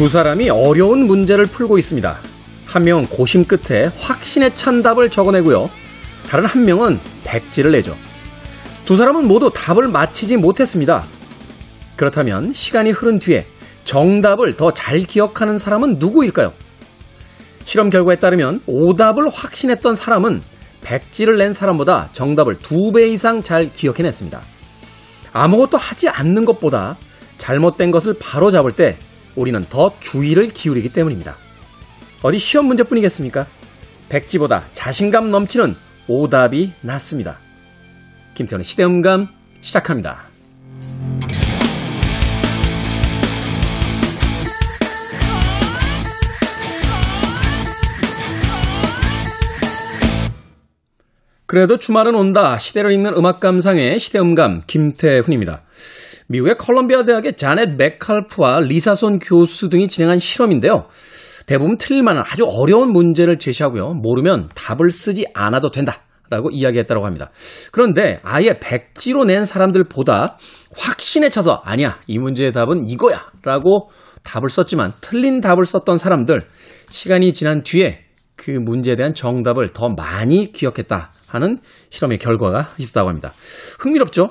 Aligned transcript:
두 0.00 0.08
사람이 0.08 0.48
어려운 0.48 1.06
문제를 1.06 1.44
풀고 1.44 1.76
있습니다. 1.76 2.18
한 2.64 2.82
명은 2.84 3.06
고심 3.08 3.44
끝에 3.44 3.90
확신에 3.98 4.54
찬 4.54 4.82
답을 4.82 5.10
적어내고요. 5.10 5.68
다른 6.26 6.46
한 6.46 6.64
명은 6.64 6.98
백지를 7.22 7.72
내죠. 7.72 7.94
두 8.86 8.96
사람은 8.96 9.28
모두 9.28 9.52
답을 9.54 9.88
맞히지 9.88 10.38
못했습니다. 10.38 11.04
그렇다면 11.96 12.54
시간이 12.54 12.92
흐른 12.92 13.18
뒤에 13.18 13.44
정답을 13.84 14.56
더 14.56 14.70
잘 14.72 15.00
기억하는 15.00 15.58
사람은 15.58 15.96
누구일까요? 15.98 16.54
실험 17.66 17.90
결과에 17.90 18.16
따르면 18.16 18.62
오답을 18.64 19.28
확신했던 19.28 19.96
사람은 19.96 20.40
백지를 20.80 21.36
낸 21.36 21.52
사람보다 21.52 22.08
정답을 22.14 22.58
두 22.60 22.92
배 22.92 23.06
이상 23.08 23.42
잘 23.42 23.70
기억해냈습니다. 23.70 24.40
아무것도 25.34 25.76
하지 25.76 26.08
않는 26.08 26.46
것보다 26.46 26.96
잘못된 27.36 27.90
것을 27.90 28.14
바로 28.18 28.50
잡을 28.50 28.72
때 28.72 28.96
우리는 29.40 29.64
더 29.70 29.94
주의를 30.00 30.48
기울이기 30.48 30.90
때문입니다. 30.90 31.34
어디 32.22 32.38
시험 32.38 32.66
문제뿐이겠습니까? 32.66 33.46
백지보다 34.10 34.66
자신감 34.74 35.30
넘치는 35.30 35.74
오답이 36.08 36.72
낫습니다. 36.82 37.38
김태훈의 38.34 38.64
시대음감 38.64 39.28
시작합니다. 39.62 40.18
그래도 51.46 51.78
주말은 51.78 52.14
온다. 52.14 52.58
시대를 52.58 52.92
읽는 52.92 53.14
음악 53.14 53.40
감상의 53.40 53.98
시대음감 53.98 54.62
김태훈입니다. 54.66 55.62
미국의 56.30 56.56
컬럼비아 56.58 57.04
대학의 57.04 57.36
자넷 57.36 57.76
맥칼프와 57.76 58.60
리사손 58.60 59.18
교수 59.18 59.68
등이 59.68 59.88
진행한 59.88 60.20
실험인데요. 60.20 60.86
대부분 61.46 61.76
틀릴만한 61.76 62.22
아주 62.24 62.44
어려운 62.46 62.92
문제를 62.92 63.40
제시하고요. 63.40 63.94
모르면 63.94 64.48
답을 64.54 64.92
쓰지 64.92 65.26
않아도 65.34 65.70
된다. 65.70 66.04
라고 66.30 66.48
이야기했다고 66.48 67.04
합니다. 67.04 67.32
그런데 67.72 68.20
아예 68.22 68.60
백지로 68.60 69.24
낸 69.24 69.44
사람들보다 69.44 70.38
확신에 70.76 71.28
차서 71.28 71.62
아니야, 71.64 71.98
이 72.06 72.20
문제의 72.20 72.52
답은 72.52 72.86
이거야. 72.86 73.32
라고 73.42 73.88
답을 74.22 74.48
썼지만 74.48 74.92
틀린 75.00 75.40
답을 75.40 75.64
썼던 75.64 75.98
사람들, 75.98 76.42
시간이 76.88 77.32
지난 77.32 77.64
뒤에 77.64 78.04
그 78.36 78.52
문제에 78.52 78.94
대한 78.94 79.12
정답을 79.12 79.70
더 79.70 79.88
많이 79.88 80.52
기억했다 80.52 81.10
하는 81.26 81.58
실험의 81.90 82.18
결과가 82.18 82.74
있었다고 82.78 83.08
합니다. 83.08 83.32
흥미롭죠? 83.80 84.30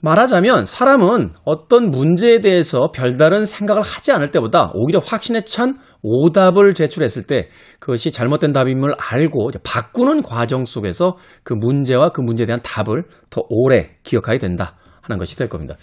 말하자면 0.00 0.64
사람은 0.64 1.32
어떤 1.44 1.90
문제에 1.90 2.40
대해서 2.40 2.90
별다른 2.92 3.44
생각을 3.44 3.82
하지 3.82 4.12
않을 4.12 4.28
때보다 4.28 4.70
오히려 4.74 5.00
확신에 5.00 5.42
찬 5.42 5.78
오답을 6.02 6.74
제출했을 6.74 7.24
때 7.24 7.48
그것이 7.80 8.12
잘못된 8.12 8.52
답임을 8.52 8.94
알고 8.96 9.50
바꾸는 9.64 10.22
과정 10.22 10.64
속에서 10.64 11.16
그 11.42 11.54
문제와 11.54 12.10
그 12.10 12.20
문제에 12.20 12.46
대한 12.46 12.60
답을 12.62 13.04
더 13.30 13.42
오래 13.48 13.96
기억하게 14.04 14.38
된다 14.38 14.76
하는 15.02 15.18
것이 15.18 15.36
될 15.36 15.48
겁니다. 15.48 15.74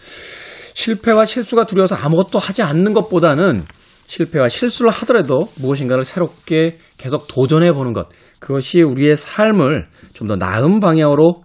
실패와 0.73 1.25
실수가 1.25 1.65
두려워서 1.65 1.95
아무것도 1.95 2.39
하지 2.39 2.61
않는 2.61 2.93
것보다는 2.93 3.63
실패와 4.07 4.49
실수를 4.49 4.91
하더라도 4.91 5.49
무엇인가를 5.55 6.05
새롭게 6.05 6.77
계속 6.97 7.27
도전해 7.27 7.73
보는 7.73 7.93
것 7.93 8.07
그것이 8.39 8.81
우리의 8.81 9.15
삶을 9.15 9.87
좀 10.13 10.27
더 10.27 10.35
나은 10.35 10.79
방향으로 10.79 11.43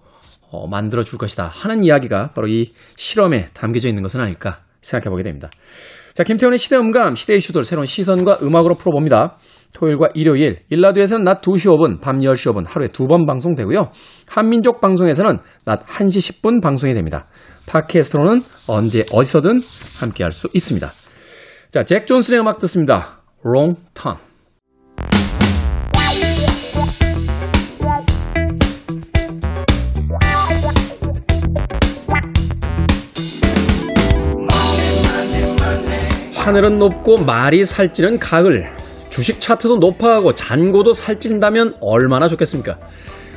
어, 0.50 0.66
만들어 0.66 1.04
줄 1.04 1.18
것이다 1.18 1.46
하는 1.46 1.84
이야기가 1.84 2.32
바로 2.34 2.48
이 2.48 2.72
실험에 2.96 3.48
담겨져 3.54 3.88
있는 3.88 4.02
것은 4.02 4.20
아닐까 4.20 4.60
생각해 4.82 5.10
보게 5.10 5.22
됩니다. 5.22 5.48
자, 6.14 6.24
김태훈의 6.24 6.58
시대 6.58 6.76
음감, 6.76 7.14
시대 7.14 7.36
이슈들 7.36 7.64
새로운 7.64 7.86
시선과 7.86 8.38
음악으로 8.42 8.74
풀어봅니다. 8.74 9.36
토요일과 9.72 10.08
일요일, 10.14 10.58
일라드에서는 10.68 11.22
낮 11.22 11.40
2시 11.40 11.66
5분, 11.66 12.00
밤 12.00 12.18
10시 12.18 12.52
5분 12.52 12.64
하루에 12.66 12.88
두 12.88 13.06
번 13.06 13.24
방송되고요. 13.26 13.92
한민족 14.28 14.80
방송에서는 14.80 15.38
낮 15.64 15.86
1시 15.86 16.42
10분 16.42 16.60
방송이 16.60 16.92
됩니다. 16.94 17.26
팟캐스트로는 17.66 18.42
언제 18.66 19.06
어디서든 19.12 19.60
함께 20.00 20.24
할 20.24 20.32
수 20.32 20.48
있습니다. 20.52 20.90
자, 21.70 21.84
잭 21.84 22.06
존슨의 22.08 22.40
음악 22.40 22.58
듣습니다. 22.58 23.20
Turn. 23.94 24.18
하늘은 36.40 36.78
높고 36.78 37.18
말이 37.26 37.66
살찌는 37.66 38.18
가을. 38.18 38.72
주식 39.10 39.40
차트도 39.40 39.76
높아가고 39.76 40.34
잔고도 40.34 40.94
살찐다면 40.94 41.74
얼마나 41.82 42.28
좋겠습니까? 42.28 42.78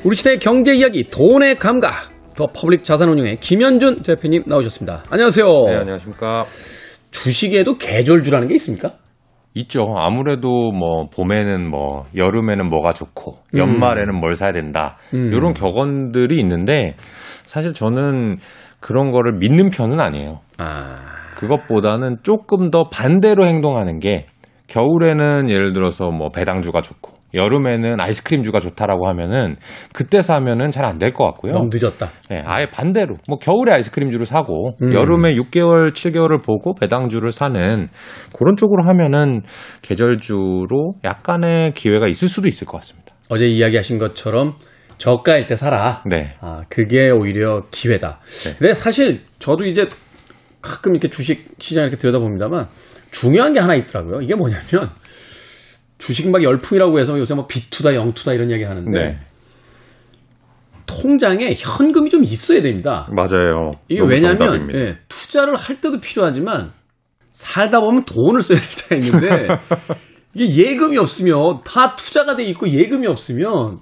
우리 0.06 0.16
시대의 0.16 0.40
경제 0.40 0.74
이야기, 0.74 1.10
돈의 1.10 1.60
감각. 1.60 2.12
더 2.34 2.48
퍼블릭 2.48 2.86
자산운용의 2.86 3.42
김현준 3.42 4.04
대표님 4.04 4.44
나오셨습니다. 4.46 5.04
안녕하세요. 5.10 5.46
네, 5.46 5.76
안녕하십니까. 5.76 6.46
주식에도 7.12 7.78
계절주라는 7.78 8.48
게 8.48 8.56
있습니까? 8.56 8.94
있죠. 9.54 9.94
아무래도 9.98 10.72
뭐 10.72 11.08
봄에는 11.14 11.70
뭐 11.70 12.06
여름에는 12.16 12.70
뭐가 12.70 12.94
좋고 12.94 13.40
연말에는 13.54 14.16
음. 14.16 14.20
뭘 14.22 14.38
사야 14.38 14.54
된다. 14.54 14.98
음. 15.14 15.32
이런 15.34 15.54
격언들이 15.54 16.40
있는데 16.40 16.96
사실 17.46 17.74
저는 17.74 18.38
그런 18.80 19.12
거를 19.12 19.34
믿는 19.38 19.70
편은 19.72 20.00
아니에요. 20.00 20.40
아. 20.58 21.13
그것보다는 21.48 22.18
조금 22.24 22.72
더 22.72 22.90
반대로 22.90 23.46
행동하는 23.46 24.00
게 24.00 24.26
겨울에는 24.68 25.50
예를 25.50 25.74
들어서 25.74 26.10
뭐 26.10 26.30
배당주가 26.30 26.82
좋고 26.82 27.12
여름에는 27.36 28.00
아이스크림주가 28.00 28.60
좋다라고 28.60 29.08
하면은 29.08 29.56
그때 29.92 30.22
사면은 30.22 30.70
잘 30.70 30.86
안 30.86 31.00
될 31.00 31.12
것 31.14 31.26
같고요. 31.26 31.54
너무 31.54 31.70
늦었다. 31.72 32.12
네, 32.30 32.44
아예 32.46 32.68
반대로 32.70 33.16
뭐 33.28 33.40
겨울에 33.40 33.72
아이스크림주를 33.74 34.26
사고 34.28 34.74
음. 34.84 34.94
여름에 34.94 35.34
6개월, 35.36 35.94
7개월을 35.94 36.44
보고 36.46 36.76
배당주를 36.76 37.32
사는 37.32 37.90
그런 38.38 38.56
쪽으로 38.56 38.84
하면은 38.88 39.42
계절주로 39.82 40.92
약간의 41.04 41.74
기회가 41.74 42.08
있을 42.08 42.28
수도 42.28 42.48
있을 42.48 42.68
것 42.68 42.78
같습니다. 42.78 43.16
어제 43.30 43.46
이야기하신 43.46 43.98
것처럼 43.98 44.54
저가일 45.00 45.48
때 45.48 45.56
사라. 45.56 46.04
네. 46.06 46.36
아, 46.40 46.62
그게 46.70 47.10
오히려 47.10 47.64
기회다. 47.72 48.20
네. 48.46 48.56
근데 48.60 48.74
사실 48.76 49.22
저도 49.40 49.66
이제 49.66 49.88
가끔 50.64 50.94
이렇게 50.94 51.10
주식 51.10 51.46
시장 51.60 51.84
이렇게 51.84 51.98
들여다봅니다만 51.98 52.68
중요한 53.12 53.54
게 53.54 53.60
하나 53.60 53.76
있더라고요. 53.76 54.22
이게 54.22 54.34
뭐냐면 54.34 54.90
주식 56.00 56.30
막 56.32 56.42
열풍이라고 56.42 57.00
해서 57.00 57.20
요새 57.20 57.36
뭐 57.36 57.46
비투다 57.46 57.94
영투다 57.94 58.34
이런 58.34 58.50
이야기 58.50 58.64
하는데 58.64 58.92
네. 58.92 59.20
통장에 60.86 61.54
현금이 61.58 62.10
좀 62.10 62.24
있어야 62.24 62.62
됩니다. 62.62 63.08
맞아요. 63.12 63.74
이게 63.88 64.02
왜냐하면 64.02 64.74
예, 64.74 64.98
투자를 65.08 65.56
할 65.56 65.82
때도 65.82 66.00
필요하지만 66.00 66.72
살다 67.32 67.82
보면 67.82 68.04
돈을 68.04 68.42
써야 68.42 68.58
될 68.58 69.02
때가 69.02 69.06
있는데 69.06 69.48
이게 70.34 70.66
예금이 70.66 70.98
없으면 70.98 71.62
다 71.66 71.96
투자가 71.96 72.36
돼 72.36 72.44
있고 72.46 72.70
예금이 72.70 73.08
없으면 73.08 73.80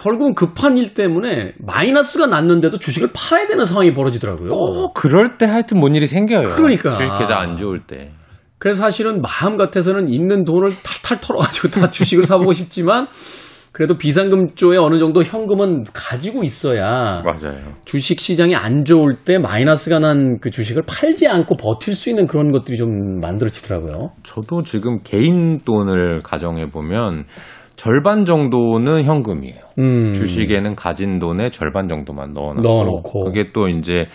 결국은 0.00 0.34
급한 0.34 0.76
일 0.76 0.94
때문에 0.94 1.54
마이너스가 1.58 2.26
났는데도 2.26 2.78
주식을 2.78 3.10
팔아야 3.12 3.48
되는 3.48 3.64
상황이 3.64 3.92
벌어지더라고요. 3.94 4.50
꼭 4.50 4.94
그럴 4.94 5.38
때 5.38 5.46
하여튼 5.46 5.80
뭔 5.80 5.94
일이 5.96 6.06
생겨요. 6.06 6.50
그러니까. 6.50 6.96
주식 6.96 7.18
계좌 7.18 7.36
안 7.36 7.56
좋을 7.56 7.80
때. 7.86 8.12
그래서 8.58 8.82
사실은 8.82 9.20
마음 9.22 9.56
같아서는 9.56 10.08
있는 10.08 10.44
돈을 10.44 10.70
탈탈 10.82 11.20
털어가지고 11.20 11.68
다 11.68 11.90
주식을 11.90 12.26
사보고 12.26 12.52
싶지만 12.52 13.06
그래도 13.72 13.96
비상금조에 13.98 14.76
어느 14.78 14.98
정도 14.98 15.22
현금은 15.22 15.84
가지고 15.92 16.42
있어야 16.42 17.22
맞아요. 17.24 17.56
주식 17.84 18.18
시장이 18.20 18.56
안 18.56 18.84
좋을 18.84 19.18
때 19.24 19.38
마이너스가 19.38 19.98
난 20.00 20.38
그 20.40 20.50
주식을 20.50 20.82
팔지 20.86 21.28
않고 21.28 21.56
버틸 21.56 21.94
수 21.94 22.08
있는 22.10 22.26
그런 22.26 22.50
것들이 22.50 22.76
좀 22.76 23.20
만들어지더라고요. 23.20 24.12
저도 24.24 24.62
지금 24.62 25.00
개인 25.04 25.60
돈을 25.64 26.20
가정해 26.22 26.66
보면 26.70 27.24
절반 27.78 28.24
정도는 28.24 29.04
현금이에요. 29.04 29.60
음. 29.78 30.12
주식에는 30.12 30.74
가진 30.74 31.20
돈의 31.20 31.52
절반 31.52 31.88
정도만 31.88 32.32
넣어놓고, 32.32 32.60
넣어놓고. 32.60 33.24
그게 33.24 33.52
또 33.54 33.68
이제 33.68 34.06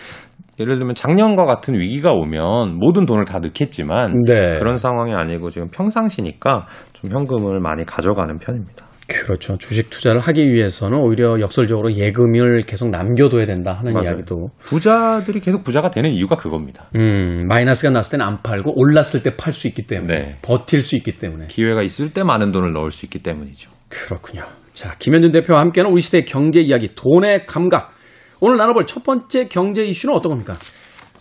예를 0.60 0.76
들면 0.76 0.94
작년과 0.94 1.46
같은 1.46 1.74
위기가 1.74 2.12
오면 2.12 2.78
모든 2.78 3.06
돈을 3.06 3.24
다 3.24 3.38
넣겠지만 3.40 4.22
네. 4.26 4.58
그런 4.58 4.76
상황이 4.76 5.14
아니고 5.14 5.48
지금 5.48 5.68
평상시니까 5.70 6.66
좀 6.92 7.10
현금을 7.10 7.58
많이 7.60 7.84
가져가는 7.86 8.38
편입니다. 8.38 8.86
그렇죠. 9.06 9.58
주식 9.58 9.90
투자를 9.90 10.20
하기 10.20 10.50
위해서는 10.52 10.98
오히려 10.98 11.38
역설적으로 11.40 11.92
예금을 11.92 12.62
계속 12.62 12.88
남겨둬야 12.90 13.44
된다 13.44 13.72
하는 13.72 13.92
맞아요. 13.92 14.08
이야기도. 14.10 14.46
부자들이 14.60 15.40
계속 15.40 15.62
부자가 15.62 15.90
되는 15.90 16.10
이유가 16.10 16.36
그겁니다. 16.36 16.88
음, 16.96 17.46
마이너스가 17.46 17.90
났을 17.90 18.12
때는 18.12 18.24
안 18.26 18.42
팔고 18.42 18.72
올랐을 18.80 19.22
때 19.22 19.36
팔 19.36 19.52
수 19.52 19.66
있기 19.68 19.86
때문에. 19.86 20.14
네. 20.18 20.36
버틸 20.42 20.80
수 20.80 20.96
있기 20.96 21.18
때문에. 21.18 21.46
기회가 21.48 21.82
있을 21.82 22.10
때 22.14 22.22
많은 22.22 22.50
돈을 22.52 22.72
넣을 22.72 22.90
수 22.90 23.04
있기 23.06 23.22
때문이죠. 23.22 23.70
그렇군요. 23.88 24.42
자, 24.72 24.94
김현준 24.98 25.32
대표와 25.32 25.60
함께하는 25.60 25.92
우리 25.92 26.00
시대의 26.00 26.24
경제 26.24 26.60
이야기, 26.60 26.94
돈의 26.94 27.46
감각. 27.46 27.92
오늘 28.40 28.56
나눠볼 28.56 28.86
첫 28.86 29.04
번째 29.04 29.46
경제 29.48 29.84
이슈는 29.84 30.14
어떤 30.14 30.30
겁니까? 30.30 30.54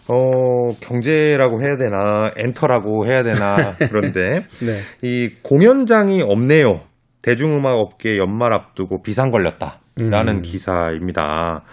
어, 0.07 0.69
경제라고 0.81 1.61
해야 1.61 1.77
되나, 1.77 2.31
엔터라고 2.37 3.05
해야 3.07 3.23
되나, 3.23 3.75
그런데, 3.89 4.45
네. 4.59 4.81
이 5.01 5.29
공연장이 5.43 6.21
없네요. 6.21 6.81
대중음악 7.23 7.79
업계 7.79 8.17
연말 8.17 8.53
앞두고 8.53 9.01
비상 9.01 9.31
걸렸다. 9.31 9.79
라는 9.95 10.37
음. 10.37 10.41
기사입니다. 10.41 11.63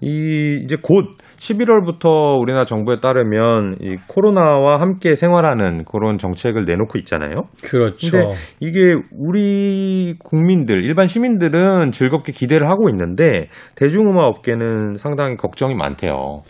이, 0.00 0.60
이제 0.62 0.76
곧 0.80 1.06
11월부터 1.38 2.40
우리나라 2.40 2.64
정부에 2.64 3.00
따르면 3.00 3.76
이 3.80 3.96
코로나와 4.08 4.80
함께 4.80 5.14
생활하는 5.14 5.84
그런 5.84 6.18
정책을 6.18 6.64
내놓고 6.64 6.98
있잖아요. 6.98 7.44
그렇죠. 7.62 8.10
근데 8.10 8.32
이게 8.60 8.96
우리 9.12 10.14
국민들, 10.18 10.84
일반 10.84 11.06
시민들은 11.06 11.92
즐겁게 11.92 12.32
기대를 12.32 12.68
하고 12.68 12.88
있는데 12.88 13.48
대중음악 13.76 14.24
업계는 14.24 14.96
상당히 14.96 15.36
걱정이 15.36 15.74
많대요. 15.74 16.42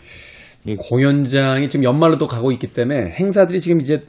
이 0.65 0.75
공연장이 0.75 1.69
지금 1.69 1.83
연말로도 1.85 2.27
가고 2.27 2.51
있기 2.51 2.67
때문에 2.67 3.11
행사들이 3.11 3.61
지금 3.61 3.79
이제 3.79 4.01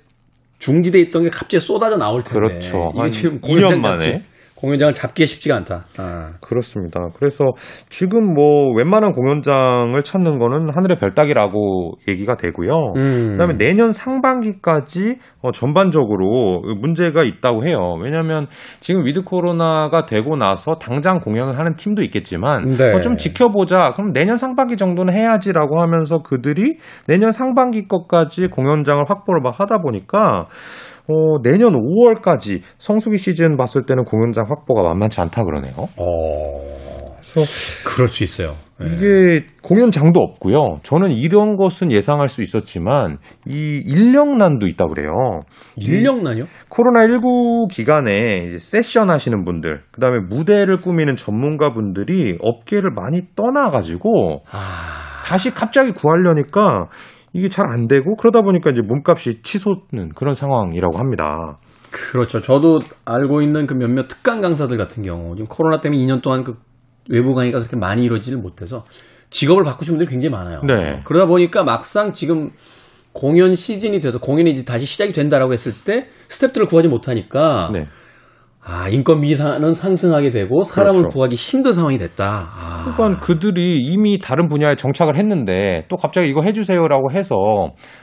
중지돼 0.61 1.01
있던 1.01 1.25
게 1.25 1.31
갑자기 1.31 1.65
쏟아져 1.65 1.97
나올 1.97 2.23
텐데 2.23 2.39
그렇죠. 2.39 2.91
이게 2.95 3.01
한 3.01 3.11
지금 3.11 3.41
2년 3.41 3.43
공연장 3.43 3.81
만에. 3.81 4.23
공연장을 4.61 4.93
잡기가 4.93 5.27
쉽지가 5.27 5.57
않다. 5.57 5.87
아. 5.99 6.33
그렇습니다. 6.41 7.09
그래서 7.17 7.53
지금 7.89 8.35
뭐 8.35 8.71
웬만한 8.77 9.13
공연장을 9.13 10.01
찾는 10.03 10.39
거는 10.39 10.71
하늘의 10.71 10.97
별 10.99 11.15
따기라고 11.15 11.93
얘기가 12.09 12.37
되고요. 12.37 12.93
음. 12.97 13.31
그다음에 13.33 13.57
내년 13.57 13.91
상반기까지 13.91 15.19
어, 15.43 15.53
전반적으로 15.53 16.63
문제가 16.81 17.23
있다고 17.23 17.67
해요. 17.67 17.97
왜냐하면 18.03 18.47
지금 18.81 19.05
with 19.05 19.23
코로나가 19.23 20.05
되고 20.05 20.37
나서 20.37 20.77
당장 20.81 21.21
공연을 21.21 21.59
하는 21.59 21.75
팀도 21.75 22.03
있겠지만 22.03 22.73
네. 22.73 22.93
어, 22.93 23.01
좀 23.01 23.17
지켜보자. 23.17 23.95
그럼 23.97 24.13
내년 24.13 24.37
상반기 24.37 24.77
정도는 24.77 25.15
해야지라고 25.15 25.81
하면서 25.81 26.19
그들이 26.19 26.79
내년 27.07 27.33
상반기 27.33 27.89
것까지 27.89 28.49
공연장을 28.49 29.03
확보를 29.09 29.41
막 29.43 29.59
하다 29.59 29.79
보니까 29.79 30.47
어, 31.11 31.43
내년 31.43 31.75
5월까지 31.75 32.61
성수기 32.79 33.19
시즌 33.19 33.57
봤을 33.57 33.85
때는 33.85 34.05
공연장 34.05 34.45
확보가 34.49 34.83
만만치 34.83 35.21
않다 35.21 35.45
그러네요. 35.45 35.75
어. 35.97 36.81
그럴 37.87 38.09
수 38.09 38.25
있어요. 38.25 38.57
네. 38.79 38.87
이게 38.87 39.47
공연장도 39.63 40.21
없고요. 40.21 40.81
저는 40.83 41.11
이런 41.11 41.55
것은 41.55 41.93
예상할 41.93 42.29
수 42.29 42.43
있었지만 42.43 43.19
이 43.47 43.83
인력난도 43.85 44.67
있다 44.67 44.87
그래요. 44.87 45.43
인력난요? 45.77 46.47
코로나 46.69 47.03
19 47.03 47.69
기간에 47.71 48.39
이제 48.47 48.59
세션 48.59 49.11
하시는 49.11 49.45
분들, 49.45 49.83
그 49.91 50.01
다음에 50.01 50.21
무대를 50.29 50.79
꾸미는 50.79 51.17
전문가분들이 51.17 52.39
업계를 52.41 52.91
많이 52.91 53.23
떠나 53.37 53.71
가지고 53.71 54.43
아. 54.51 55.23
다시 55.27 55.51
갑자기 55.51 55.93
구하려니까 55.93 56.89
이게 57.33 57.49
잘 57.49 57.67
안 57.67 57.87
되고 57.87 58.17
그러다 58.17 58.43
보니까 58.43 58.71
이제 58.71 58.83
몸값이 58.83 59.43
치솟는 59.43 60.11
그런 60.15 60.35
상황이라고 60.35 60.99
합니다. 60.99 61.59
그렇죠. 61.91 62.41
저도 62.41 62.81
알고 63.05 63.43
있는 63.43 63.67
그 63.67 63.75
몇몇 63.75 64.09
특강 64.09 64.41
강사들 64.41 64.77
같은 64.77 65.03
경우 65.03 65.35
지금 65.35 65.47
코로나 65.49 65.81
때문에 65.81 66.01
2년 66.05 66.23
동안 66.23 66.45
그 66.45 66.57
외부 67.09 67.35
강의가 67.35 67.59
그렇게 67.59 67.77
많이 67.77 68.05
이루어지질 68.05 68.39
못해서 68.39 68.85
직업을 69.31 69.65
바꾸신 69.65 69.95
분들이 69.95 70.09
굉장히 70.09 70.33
많아요. 70.33 70.61
네. 70.63 71.03
그러다 71.05 71.27
보니까 71.27 71.65
막상 71.65 72.13
지금 72.13 72.51
공연 73.13 73.55
시즌이 73.55 74.01
돼서 74.01 74.21
공연이 74.21 74.51
이제 74.51 74.65
다시 74.65 74.87
시작이 74.87 75.13
된다라고 75.13 75.53
했을 75.53 75.73
때 75.85 76.07
스탭들을 76.29 76.69
구하지 76.69 76.89
못하니까 76.89 77.71
네. 77.73 77.87
아 78.63 78.89
인건 78.89 79.21
미사는 79.21 79.73
상승하게 79.75 80.31
되고 80.31 80.63
사람을 80.63 81.01
그렇죠. 81.01 81.15
구하기 81.15 81.35
힘든 81.35 81.73
상황이 81.73 81.97
됐다. 81.99 82.49
아. 82.53 82.95
그러니까 82.97 83.21
그들이 83.21 83.81
이미 83.81 84.19
다른 84.19 84.49
분야에 84.49 84.75
정착을 84.75 85.17
했는데 85.17 85.87
또 85.89 85.97
갑자기 85.97 86.29
이거 86.29 86.43
해주세요라고 86.43 87.11
해서 87.13 87.37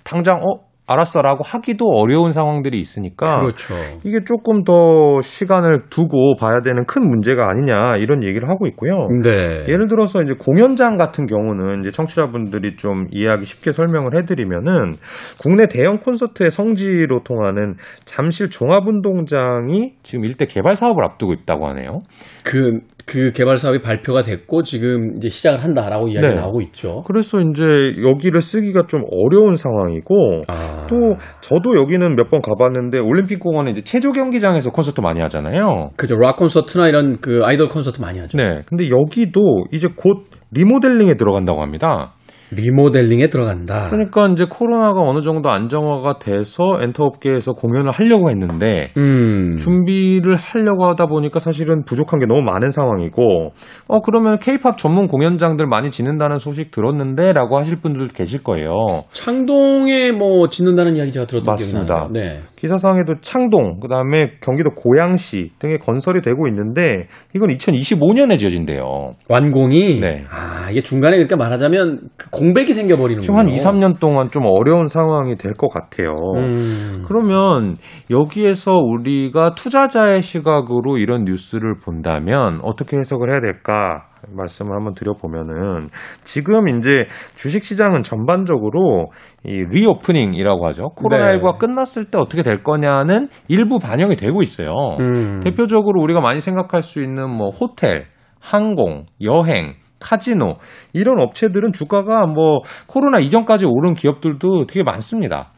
당장 0.03 0.37
어 0.37 0.67
알았어라고 0.87 1.43
하기도 1.43 1.85
어려운 1.93 2.31
상황들이 2.31 2.79
있으니까 2.79 3.41
그렇죠. 3.41 3.75
이게 4.03 4.23
조금 4.23 4.63
더 4.63 5.21
시간을 5.21 5.89
두고 5.89 6.37
봐야 6.37 6.61
되는 6.61 6.85
큰 6.85 7.07
문제가 7.07 7.49
아니냐 7.49 7.97
이런 7.97 8.23
얘기를 8.23 8.47
하고 8.49 8.65
있고요. 8.67 9.07
네. 9.21 9.65
예를 9.67 9.89
들어서 9.89 10.21
이제 10.21 10.33
공연장 10.33 10.97
같은 10.97 11.25
경우는 11.25 11.81
이제 11.81 11.91
청취자분들이 11.91 12.77
좀 12.77 13.07
이해하기 13.11 13.45
쉽게 13.45 13.73
설명을 13.73 14.15
해드리면은 14.15 14.95
국내 15.41 15.67
대형 15.67 15.97
콘서트의 15.99 16.51
성지로 16.51 17.19
통하는 17.19 17.75
잠실 18.05 18.49
종합운동장이 18.49 19.95
지금 20.03 20.23
일대 20.23 20.45
개발 20.45 20.75
사업을 20.75 21.03
앞두고 21.03 21.33
있다고 21.33 21.67
하네요. 21.67 22.01
그, 22.43 22.79
그 23.07 23.31
개발 23.31 23.57
사업이 23.57 23.81
발표가 23.81 24.21
됐고 24.21 24.63
지금 24.63 25.15
이제 25.15 25.29
시작을 25.29 25.63
한다라고 25.63 26.09
이야기가 26.09 26.33
네. 26.33 26.39
나오고 26.39 26.61
있죠. 26.61 27.03
그래서 27.07 27.39
이제 27.39 27.93
여기를 28.03 28.41
쓰기가 28.41 28.83
좀 28.87 29.01
어려운 29.09 29.55
상황이고 29.55 30.43
아. 30.49 30.85
또 30.89 30.95
저도 31.41 31.75
여기는 31.79 32.15
몇 32.15 32.27
번 32.27 32.41
가봤는데 32.41 32.99
올림픽 32.99 33.39
공원에 33.39 33.71
이제 33.71 33.81
체조 33.81 34.11
경기장에서 34.11 34.69
콘서트 34.71 34.99
많이 34.99 35.21
하잖아요. 35.21 35.91
그죠. 35.95 36.15
락 36.17 36.35
콘서트나 36.35 36.89
이런 36.89 37.21
그 37.21 37.39
아이돌 37.45 37.69
콘서트 37.69 38.01
많이 38.01 38.19
하죠. 38.19 38.37
네. 38.37 38.63
근데 38.65 38.89
여기도 38.89 39.63
이제 39.71 39.87
곧 39.95 40.25
리모델링에 40.51 41.13
들어간다고 41.13 41.61
합니다. 41.61 42.15
리모델링에 42.51 43.27
들어간다. 43.27 43.87
그러니까 43.89 44.27
이제 44.27 44.45
코로나가 44.49 45.01
어느 45.01 45.21
정도 45.21 45.49
안정화가 45.49 46.19
돼서 46.19 46.77
엔터업계에서 46.81 47.53
공연을 47.53 47.91
하려고 47.91 48.29
했는데 48.29 48.83
음. 48.97 49.57
준비를 49.57 50.35
하려고 50.35 50.85
하다 50.85 51.07
보니까 51.07 51.39
사실은 51.39 51.83
부족한 51.83 52.19
게 52.19 52.25
너무 52.25 52.41
많은 52.41 52.71
상황이고 52.71 53.51
어 53.87 53.99
그러면 54.01 54.39
케이팝 54.39 54.77
전문 54.77 55.07
공연장들 55.07 55.65
많이 55.67 55.91
짓는다는 55.91 56.39
소식 56.39 56.71
들었는데라고 56.71 57.57
하실 57.57 57.77
분들 57.81 58.07
계실 58.09 58.43
거예요. 58.43 58.71
창동에 59.11 60.11
뭐 60.11 60.47
짓는다는 60.49 60.95
이야기 60.95 61.11
제가 61.11 61.25
들었던 61.25 61.53
맞습니다. 61.53 61.95
기억이 61.95 62.13
나요. 62.13 62.25
네. 62.27 62.41
기사상에도 62.55 63.15
창동, 63.21 63.79
그다음에 63.79 64.33
경기도 64.41 64.71
고양시 64.71 65.51
등에 65.59 65.77
건설이 65.77 66.21
되고 66.21 66.47
있는데 66.47 67.07
이건 67.35 67.49
2025년에 67.49 68.39
지어진대요. 68.39 69.15
완공이 69.29 69.99
네. 69.99 70.25
아, 70.29 70.69
이게 70.71 70.81
중간에 70.81 71.17
그러니까 71.17 71.35
말하자면 71.35 72.09
그 72.17 72.29
공백이 72.37 72.73
생겨 72.73 72.95
버리는 72.95 73.21
지금 73.21 73.37
한 73.37 73.47
2, 73.47 73.57
3년 73.57 73.99
동안 73.99 74.29
좀 74.31 74.43
어려운 74.45 74.87
상황이 74.87 75.35
될 75.35 75.53
것 75.57 75.69
같아요. 75.69 76.13
음. 76.37 77.03
그러면 77.07 77.77
여기에서 78.13 78.73
우리가 78.73 79.55
투자자의 79.55 80.21
시각으로 80.21 80.97
이런 80.97 81.23
뉴스를 81.25 81.77
본다면 81.83 82.59
어떻게 82.63 82.97
해석을 82.97 83.31
해야 83.31 83.39
될까? 83.39 84.03
말씀을 84.29 84.75
한번 84.75 84.93
드려보면은 84.93 85.87
지금 86.23 86.67
이제 86.67 87.07
주식 87.35 87.63
시장은 87.63 88.03
전반적으로 88.03 89.11
이 89.45 89.63
reopening이라고 89.69 90.65
하죠. 90.67 90.89
코로나19가 90.97 91.53
네. 91.53 91.57
끝났을 91.59 92.05
때 92.05 92.17
어떻게 92.17 92.43
될 92.43 92.63
거냐는 92.63 93.29
일부 93.47 93.79
반영이 93.79 94.15
되고 94.15 94.41
있어요. 94.41 94.69
음. 94.99 95.39
대표적으로 95.41 96.01
우리가 96.01 96.19
많이 96.19 96.41
생각할 96.41 96.83
수 96.83 97.01
있는 97.01 97.29
뭐 97.29 97.49
호텔, 97.49 98.07
항공, 98.39 99.05
여행, 99.21 99.75
카지노 99.99 100.57
이런 100.93 101.19
업체들은 101.21 101.73
주가가 101.73 102.25
뭐 102.25 102.59
코로나 102.87 103.19
이전까지 103.19 103.65
오른 103.65 103.93
기업들도 103.93 104.65
되게 104.67 104.83
많습니다. 104.83 105.51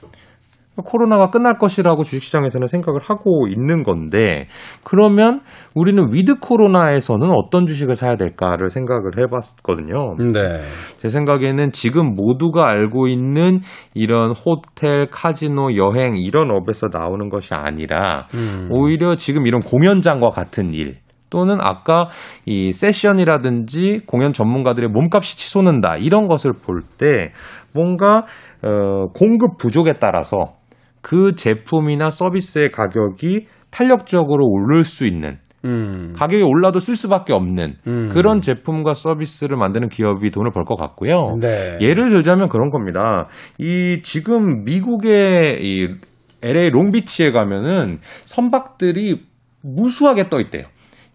코로나가 0.83 1.29
끝날 1.29 1.57
것이라고 1.57 2.03
주식시장에서는 2.03 2.67
생각을 2.67 3.01
하고 3.01 3.47
있는 3.47 3.83
건데 3.83 4.47
그러면 4.83 5.41
우리는 5.73 6.13
with 6.13 6.35
코로나에서는 6.39 7.31
어떤 7.31 7.65
주식을 7.65 7.95
사야 7.95 8.15
될까를 8.15 8.69
생각을 8.69 9.17
해봤거든요. 9.17 10.15
네. 10.33 10.61
제 10.97 11.09
생각에는 11.09 11.71
지금 11.71 12.15
모두가 12.15 12.67
알고 12.69 13.07
있는 13.07 13.61
이런 13.93 14.33
호텔, 14.33 15.07
카지노, 15.07 15.75
여행 15.75 16.17
이런 16.17 16.51
업에서 16.51 16.87
나오는 16.91 17.29
것이 17.29 17.53
아니라 17.53 18.27
음. 18.33 18.69
오히려 18.71 19.15
지금 19.15 19.47
이런 19.47 19.61
공연장과 19.61 20.29
같은 20.29 20.73
일 20.73 20.97
또는 21.29 21.57
아까 21.61 22.09
이 22.45 22.71
세션이라든지 22.71 24.01
공연 24.07 24.33
전문가들의 24.33 24.89
몸값이 24.89 25.37
치솟는다 25.37 25.97
이런 25.97 26.27
것을 26.27 26.53
볼 26.53 26.81
때 26.97 27.31
뭔가 27.73 28.25
어, 28.63 29.07
공급 29.13 29.57
부족에 29.57 29.93
따라서 29.99 30.53
그 31.01 31.35
제품이나 31.35 32.09
서비스의 32.09 32.71
가격이 32.71 33.45
탄력적으로 33.71 34.45
오를 34.45 34.83
수 34.83 35.05
있는 35.05 35.37
음. 35.65 36.13
가격이 36.15 36.41
올라도 36.41 36.79
쓸 36.79 36.95
수밖에 36.95 37.33
없는 37.33 37.75
음. 37.87 38.09
그런 38.09 38.41
제품과 38.41 38.93
서비스를 38.93 39.57
만드는 39.57 39.89
기업이 39.89 40.31
돈을 40.31 40.51
벌 40.51 40.63
것 40.63 40.75
같고요. 40.75 41.35
네. 41.41 41.77
예를 41.81 42.09
들자면 42.09 42.47
그런 42.49 42.69
겁니다. 42.69 43.27
이 43.57 43.99
지금 44.01 44.63
미국의 44.63 45.59
이 45.61 45.87
LA 46.41 46.69
롱비치에 46.69 47.31
가면은 47.31 47.99
선박들이 48.25 49.21
무수하게 49.61 50.29
떠 50.29 50.39
있대요. 50.39 50.63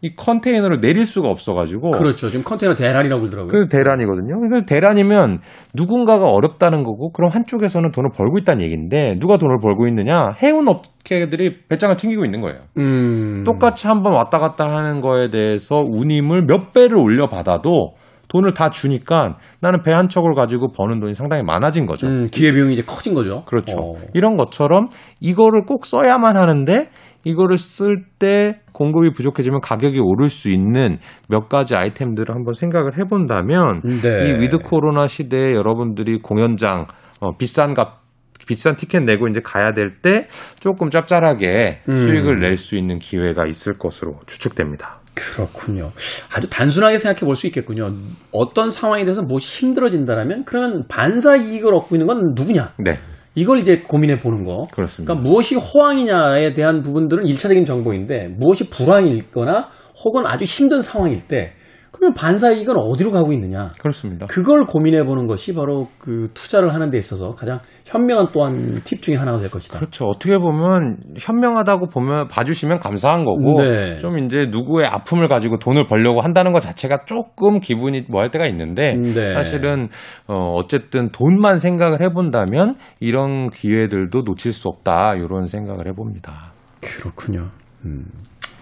이 0.05 0.15
컨테이너를 0.17 0.83
내릴 0.83 1.07
수가 1.07 1.31
없어가지고 1.31 1.93
그렇죠. 1.93 2.29
지금 2.29 2.45
컨테이너 2.45 2.75
대란이라고 2.75 3.23
그러더라고요. 3.23 3.51
그 3.51 3.69
대란이거든요. 3.69 4.39
그 4.51 4.67
대란이면 4.67 5.39
누군가가 5.73 6.27
어렵다는 6.31 6.83
거고 6.85 7.11
그럼 7.13 7.31
한쪽에서는 7.33 7.91
돈을 7.91 8.11
벌고 8.15 8.37
있다는 8.39 8.63
얘기인데 8.65 9.17
누가 9.19 9.39
돈을 9.39 9.57
벌고 9.63 9.89
있느냐? 9.89 10.29
해운 10.43 10.69
업계들이 10.69 11.67
배짱을 11.71 11.97
튕기고 11.97 12.27
있는 12.27 12.43
거예요. 12.43 12.59
음. 12.77 13.45
똑같이 13.47 13.87
한번 13.87 14.13
왔다 14.13 14.39
갔다 14.41 14.69
하는 14.69 15.01
거에 15.01 15.31
대해서 15.31 15.77
운임을 15.77 16.45
몇 16.45 16.75
배를 16.75 16.99
올려받아도 16.99 17.95
돈을 18.29 18.53
다 18.53 18.69
주니까 18.69 19.39
나는 19.61 19.83
배 19.83 19.93
한 19.93 20.09
척을 20.11 20.35
가지고 20.35 20.73
버는 20.73 21.01
돈이 21.01 21.15
상당히 21.15 21.43
많아진 21.43 21.87
거죠. 21.87 22.07
음, 22.09 22.27
기회비용이 22.27 22.75
이제 22.75 22.83
커진 22.83 23.15
거죠. 23.15 23.45
그렇죠. 23.47 23.77
어. 23.79 23.93
이런 24.13 24.35
것처럼 24.35 24.89
이거를 25.21 25.63
꼭 25.67 25.87
써야만 25.87 26.37
하는데 26.37 26.89
이거를 27.25 27.59
쓸 27.59 28.05
때 28.19 28.61
공급이 28.73 29.13
부족해지면 29.13 29.61
가격이 29.61 29.99
오를 30.01 30.29
수 30.29 30.51
있는 30.51 30.99
몇 31.29 31.49
가지 31.49 31.75
아이템들을 31.75 32.35
한번 32.35 32.55
생각을 32.55 32.99
해본다면 32.99 33.83
네. 34.03 34.29
이 34.29 34.33
with 34.41 34.59
코로나 34.59 35.07
시대에 35.07 35.55
여러분들이 35.55 36.19
공연장 36.19 36.87
어, 37.21 37.37
비싼 37.37 37.75
값 37.75 38.03
비싼 38.47 38.77
티켓 38.77 39.05
내고 39.05 39.27
이제 39.29 39.41
가야 39.43 39.73
될 39.73 40.03
때 40.03 40.29
조금 40.61 40.91
짭짤하게 40.91 41.83
음. 41.89 41.97
수익을 41.97 42.41
낼 42.41 42.59
수 42.59 42.77
있는 42.77 42.99
기회가 42.99 43.47
있을 43.47 43.79
것으로 43.79 44.19
추측됩니다. 44.27 45.01
그렇군요. 45.15 45.93
아주 46.35 46.51
단순하게 46.51 46.99
생각해 46.99 47.21
볼 47.21 47.37
수 47.37 47.47
있겠군요. 47.47 47.91
어떤 48.33 48.71
상황에 48.71 49.05
대해서 49.05 49.23
무엇이 49.23 49.61
힘들어진다라면 49.65 50.45
그러면 50.45 50.85
반사 50.89 51.37
이익을 51.37 51.73
얻고 51.75 51.95
있는 51.95 52.07
건 52.07 52.21
누구냐? 52.35 52.73
네, 52.79 52.99
이걸 53.35 53.59
이제 53.59 53.81
고민해 53.81 54.21
보는 54.21 54.45
거. 54.45 54.69
그렇습니다. 54.73 55.13
그러니까 55.13 55.29
무엇이 55.29 55.57
호황이냐에 55.57 56.53
대한 56.53 56.83
부분들은 56.83 57.27
일차적인 57.27 57.65
정보인데 57.65 58.29
무엇이 58.29 58.71
불황일거나 58.71 59.69
혹은 60.05 60.27
아주 60.27 60.45
힘든 60.45 60.83
상황일 60.83 61.27
때 61.27 61.53
그러면 61.97 62.15
반사 62.15 62.51
이익은 62.51 62.77
어디로 62.77 63.13
가고 63.13 63.33
있느냐? 63.33 63.69
그렇습니다. 63.79 64.27
그걸 64.27 64.65
고민해 64.65 65.05
보는 65.05 65.29
것이 65.29 65.55
바로 65.55 65.87
그 65.99 66.29
투자를 66.35 66.75
하는 66.75 66.91
데 66.91 66.99
있어서 66.99 67.37
가장 67.37 67.61
현명한 67.85 68.29
또한 68.33 68.81
팁 68.83 69.01
중에 69.01 69.15
하나가 69.15 69.39
될 69.39 69.49
것이다. 69.49 69.79
그렇죠. 69.79 70.07
어떻게 70.07 70.37
보면 70.39 70.99
현명하다고 71.17 71.87
보면 71.91 72.27
봐주시면 72.27 72.81
감사한 72.81 73.25
거고 73.25 73.63
네. 73.63 73.99
좀 73.99 74.19
이제 74.19 74.47
누구의 74.51 74.89
아픔을 74.89 75.29
가지고 75.29 75.61
돈을 75.61 75.87
벌려고 75.87 76.21
한다는 76.21 76.53
것 76.53 76.61
자체가 76.61 77.05
조금 77.05 77.61
기분이 77.61 78.07
뭐 78.09 78.25
할 78.25 78.31
때가 78.31 78.47
있는데 78.47 78.95
네. 78.95 79.35
사실은 79.35 79.89
어 80.27 80.53
어쨌든 80.55 81.11
돈만 81.11 81.59
생각을 81.59 82.01
해본다면 82.01 82.77
이런 83.01 83.51
기회들도 83.51 84.23
놓칠 84.23 84.53
수 84.53 84.69
없다 84.69 85.15
이런 85.17 85.47
생각을 85.47 85.87
해봅니다. 85.89 86.53
그렇군요. 86.81 87.51
음. 87.85 88.07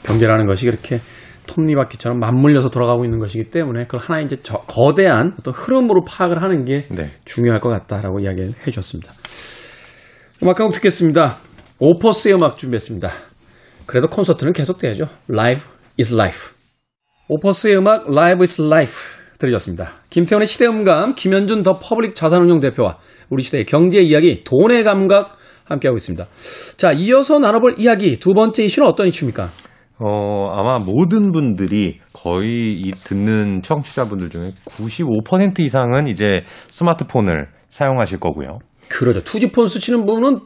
경제라는 0.03 0.47
것이 0.47 0.67
그렇게 0.67 0.99
톱니바퀴처럼 1.47 2.19
맞물려서 2.21 2.71
돌아가고 2.71 3.05
있는 3.05 3.19
것이기 3.19 3.51
때문에 3.51 3.85
그걸 3.85 4.01
하나의 4.01 4.25
이제 4.27 4.37
저- 4.43 4.63
거대한 4.67 5.35
어떤 5.39 5.53
흐름으로 5.55 6.05
파악을 6.05 6.43
하는 6.43 6.65
게 6.65 6.87
네. 6.91 7.11
중요할 7.25 7.61
것 7.61 7.69
같다라고 7.69 8.21
이야기를 8.21 8.51
해 8.67 8.71
주셨습니다. 8.71 9.13
음악 10.43 10.59
한곡 10.61 10.75
듣겠습니다. 10.75 11.39
오퍼스의 11.79 12.35
음악 12.35 12.57
준비했습니다. 12.57 13.11
그래도 13.87 14.09
콘서트는 14.09 14.53
계속돼야죠. 14.53 15.05
Live 15.31 15.63
is 15.99 16.13
life. 16.15 16.51
오퍼스의 17.29 17.77
음악 17.79 18.07
Live 18.09 18.41
is 18.41 18.61
life 18.63 18.95
들으셨습니다. 19.39 19.93
김태훈의 20.11 20.47
시대음감, 20.47 21.15
김현준 21.17 21.63
더 21.65 21.79
퍼블릭 21.79 22.15
자산운용 22.15 22.61
대표와 22.61 22.99
우리 23.31 23.43
시대의 23.43 23.67
경제 23.67 24.01
이야기, 24.01 24.45
돈의 24.45 24.85
감각 24.85 25.37
함께하고 25.65 25.97
있습니다. 25.97 26.27
자, 26.77 26.93
이어서 26.93 27.39
나눠볼 27.39 27.77
이야기 27.79 28.19
두 28.19 28.35
번째 28.35 28.65
이슈는 28.65 28.87
어떤 28.89 29.09
이슈입니까? 29.09 29.51
어, 30.05 30.53
아마 30.55 30.79
모든 30.79 31.33
분들이 31.33 32.01
거의 32.13 32.73
이 32.75 32.91
듣는 33.05 33.63
청취자분들 33.63 34.31
중에 34.31 34.51
95% 34.65 35.61
이상은 35.61 36.07
이제 36.07 36.43
스마트폰을 36.69 37.47
사용하실 37.69 38.19
거고요. 38.19 38.59
그러죠. 38.89 39.23
2G폰 39.23 39.69
쓰시는 39.69 40.05
분은 40.05 40.41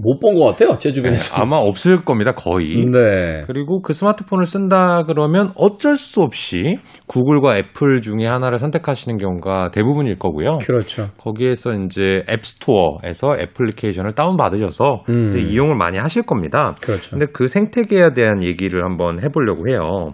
못 0.00 0.20
본 0.20 0.34
것 0.36 0.44
같아요. 0.46 0.78
제 0.78 0.92
주변에서. 0.92 1.36
아마 1.42 1.56
없을 1.56 1.98
겁니다, 2.04 2.32
거의. 2.32 2.76
네. 2.86 3.42
그리고 3.46 3.82
그 3.82 3.92
스마트폰을 3.92 4.46
쓴다 4.46 5.02
그러면 5.06 5.50
어쩔 5.56 5.96
수 5.96 6.22
없이 6.22 6.78
구글과 7.08 7.58
애플 7.58 8.00
중에 8.00 8.24
하나를 8.26 8.58
선택하시는 8.58 9.18
경우가 9.18 9.70
대부분일 9.72 10.18
거고요. 10.18 10.58
그렇죠. 10.58 11.08
거기에서 11.16 11.72
이제 11.74 12.22
앱스토어에서 12.30 13.36
애플리케이션을 13.40 14.14
다운받으셔서 14.14 15.04
음. 15.08 15.36
이용을 15.36 15.74
많이 15.76 15.98
하실 15.98 16.22
겁니다. 16.22 16.74
그렇죠. 16.80 17.10
근데 17.10 17.26
그 17.32 17.48
생태계에 17.48 18.12
대한 18.14 18.42
얘기를 18.44 18.84
한번 18.84 19.20
해보려고 19.22 19.68
해요. 19.68 20.12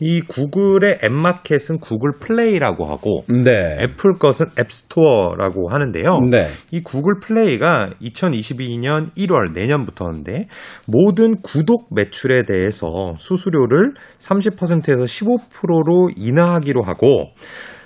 이 0.00 0.20
구글의 0.20 0.98
앱마켓은 1.04 1.78
구글 1.78 2.12
플레이라고 2.20 2.86
하고 2.86 3.24
네. 3.28 3.78
애플 3.80 4.12
것은 4.18 4.46
앱스토어라고 4.58 5.68
하는데요. 5.68 6.20
네. 6.30 6.48
이 6.70 6.82
구글 6.82 7.18
플레이가 7.20 7.90
2022년 8.00 9.10
1월 9.16 9.52
내년부터인데 9.52 10.48
모든 10.86 11.40
구독 11.42 11.92
매출에 11.94 12.44
대해서 12.44 13.14
수수료를 13.18 13.94
30%에서 14.18 15.04
15%로 15.04 16.10
인하하기로 16.16 16.82
하고 16.82 17.30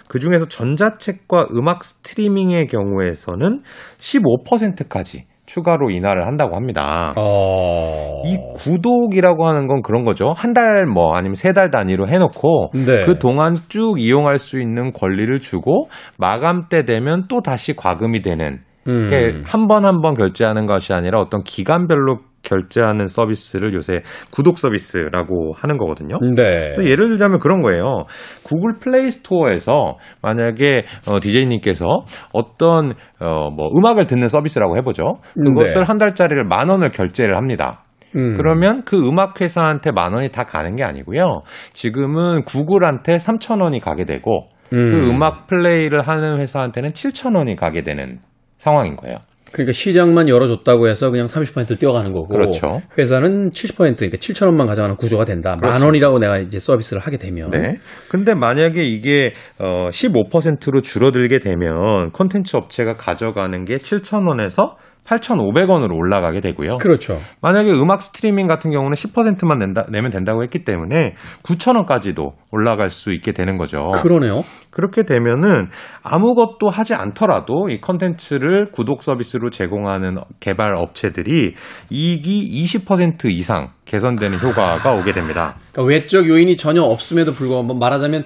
그 0.09 0.19
중에서 0.19 0.47
전자책과 0.47 1.49
음악 1.52 1.85
스트리밍의 1.85 2.66
경우에서는 2.66 3.62
15%까지 3.99 5.25
추가로 5.46 5.90
인하를 5.90 6.26
한다고 6.26 6.56
합니다. 6.56 7.12
어. 7.16 8.22
이 8.25 8.38
구독이라고 8.54 9.46
하는 9.46 9.66
건 9.66 9.82
그런 9.82 10.04
거죠. 10.04 10.32
한 10.37 10.52
달 10.54 10.87
뭐 10.87 11.14
아니면 11.14 11.34
세 11.34 11.52
달 11.52 11.70
단위로 11.70 12.06
해놓고 12.08 12.70
네. 12.75 13.04
그 13.04 13.18
동안 13.18 13.56
쭉 13.68 14.00
이용할 14.00 14.38
수 14.38 14.61
있는 14.61 14.92
권리를 14.92 15.40
주고 15.40 15.88
마감 16.18 16.68
때 16.68 16.84
되면 16.84 17.25
또 17.28 17.40
다시 17.40 17.75
과금이 17.75 18.22
되는 18.22 18.61
음. 18.88 19.42
한번 19.44 19.84
한 19.84 20.00
번 20.02 20.14
결제하는 20.14 20.66
것이 20.66 20.92
아니라 20.92 21.20
어떤 21.20 21.42
기간별로 21.42 22.18
결제하는 22.42 23.08
서비스를 23.08 23.75
요새 23.75 24.02
구독 24.30 24.58
서비스라고 24.58 25.52
하는 25.54 25.76
거거든요. 25.76 26.18
네. 26.34 26.72
그래서 26.75 26.84
예를 26.84 27.08
들자면 27.08 27.38
그런 27.38 27.62
거예요. 27.62 28.04
구글 28.42 28.75
플레이 28.78 29.11
스토어에서 29.11 29.99
만약에 30.20 30.84
어, 31.08 31.20
DJ님께서 31.20 32.04
어떤 32.32 32.94
어, 33.20 33.50
뭐 33.50 33.68
음악을 33.76 34.06
듣는 34.06 34.28
서비스라고 34.28 34.76
해보죠. 34.78 35.14
그것을 35.34 35.82
네. 35.82 35.84
한 35.87 35.99
달짜리를 35.99 36.44
만 36.44 36.68
원을 36.68 36.90
결제를 36.90 37.37
합니다. 37.37 37.82
음. 38.16 38.37
그러면 38.37 38.82
그 38.84 38.99
음악 38.99 39.40
회사한테 39.40 39.90
만 39.90 40.12
원이 40.12 40.30
다 40.30 40.44
가는 40.44 40.76
게 40.76 40.84
아니고요. 40.84 41.40
지금은 41.72 42.44
구글한테 42.44 43.16
3천 43.16 43.62
원이 43.62 43.80
가게 43.80 44.04
되고 44.04 44.49
그 44.68 44.76
음악 44.76 45.46
플레이를 45.46 46.00
하는 46.02 46.38
회사한테는 46.38 46.90
7천 46.90 47.37
원이 47.37 47.56
가게 47.56 47.82
되는 47.82 48.20
상황인 48.56 48.96
거예요. 48.96 49.16
그러니까 49.52 49.73
시장만 49.73 50.28
열어줬다고 50.28 50.88
해서 50.88 51.11
그냥 51.11 51.26
30%를 51.26 51.76
뛰어가는 51.76 52.12
거고 52.12 52.28
그렇죠. 52.28 52.80
회사는 52.99 53.50
70% 53.50 53.76
그러니까 53.97 54.16
7천 54.16 54.47
원만 54.47 54.66
가져가는 54.66 54.97
구조가 54.97 55.25
된다. 55.25 55.50
만 55.50 55.61
그렇습니다. 55.61 55.87
원이라고 55.87 56.18
내가 56.18 56.38
이제 56.38 56.59
서비스를 56.59 57.02
하게 57.02 57.18
되면 57.18 57.50
네. 57.50 57.78
근데 58.09 58.35
만약에 58.35 58.82
이게 58.82 59.32
어 59.59 59.88
15%로 59.90 60.80
줄어들게 60.80 61.38
되면 61.38 62.11
콘텐츠 62.12 62.56
업체가 62.56 62.97
가져가는 62.97 63.64
게 63.64 63.76
7,000원에서 63.76 64.75
8,500원으로 65.06 65.97
올라가게 65.97 66.40
되고요. 66.40 66.78
그렇죠. 66.78 67.18
만약에 67.40 67.71
음악 67.73 68.02
스트리밍 68.02 68.47
같은 68.47 68.71
경우는 68.71 68.94
10%만 68.94 69.59
낸다, 69.59 69.87
내면 69.90 70.11
된다고 70.11 70.42
했기 70.42 70.64
때문에 70.64 71.14
9,000원까지도 71.42 72.32
올라갈 72.50 72.90
수 72.90 73.12
있게 73.12 73.32
되는 73.32 73.59
거죠. 73.59 73.90
그러네요. 74.02 74.44
그렇게 74.71 75.02
되면은 75.02 75.68
아무것도 76.02 76.68
하지 76.71 76.94
않더라도 76.94 77.68
이 77.68 77.80
컨텐츠를 77.80 78.71
구독 78.71 79.02
서비스로 79.02 79.50
제공하는 79.50 80.18
개발 80.40 80.75
업체들이 80.75 81.54
이익이 81.90 82.64
20% 82.64 83.26
이상 83.26 83.71
개선되는 83.85 84.38
효과가 84.40 84.94
오게 84.94 85.12
됩니다. 85.12 85.56
그러니까 85.73 85.94
외적 85.94 86.28
요인이 86.28 86.56
전혀 86.56 86.82
없음에도 86.82 87.32
불구하고 87.32 87.66
뭐 87.66 87.76
말하자면 87.76 88.25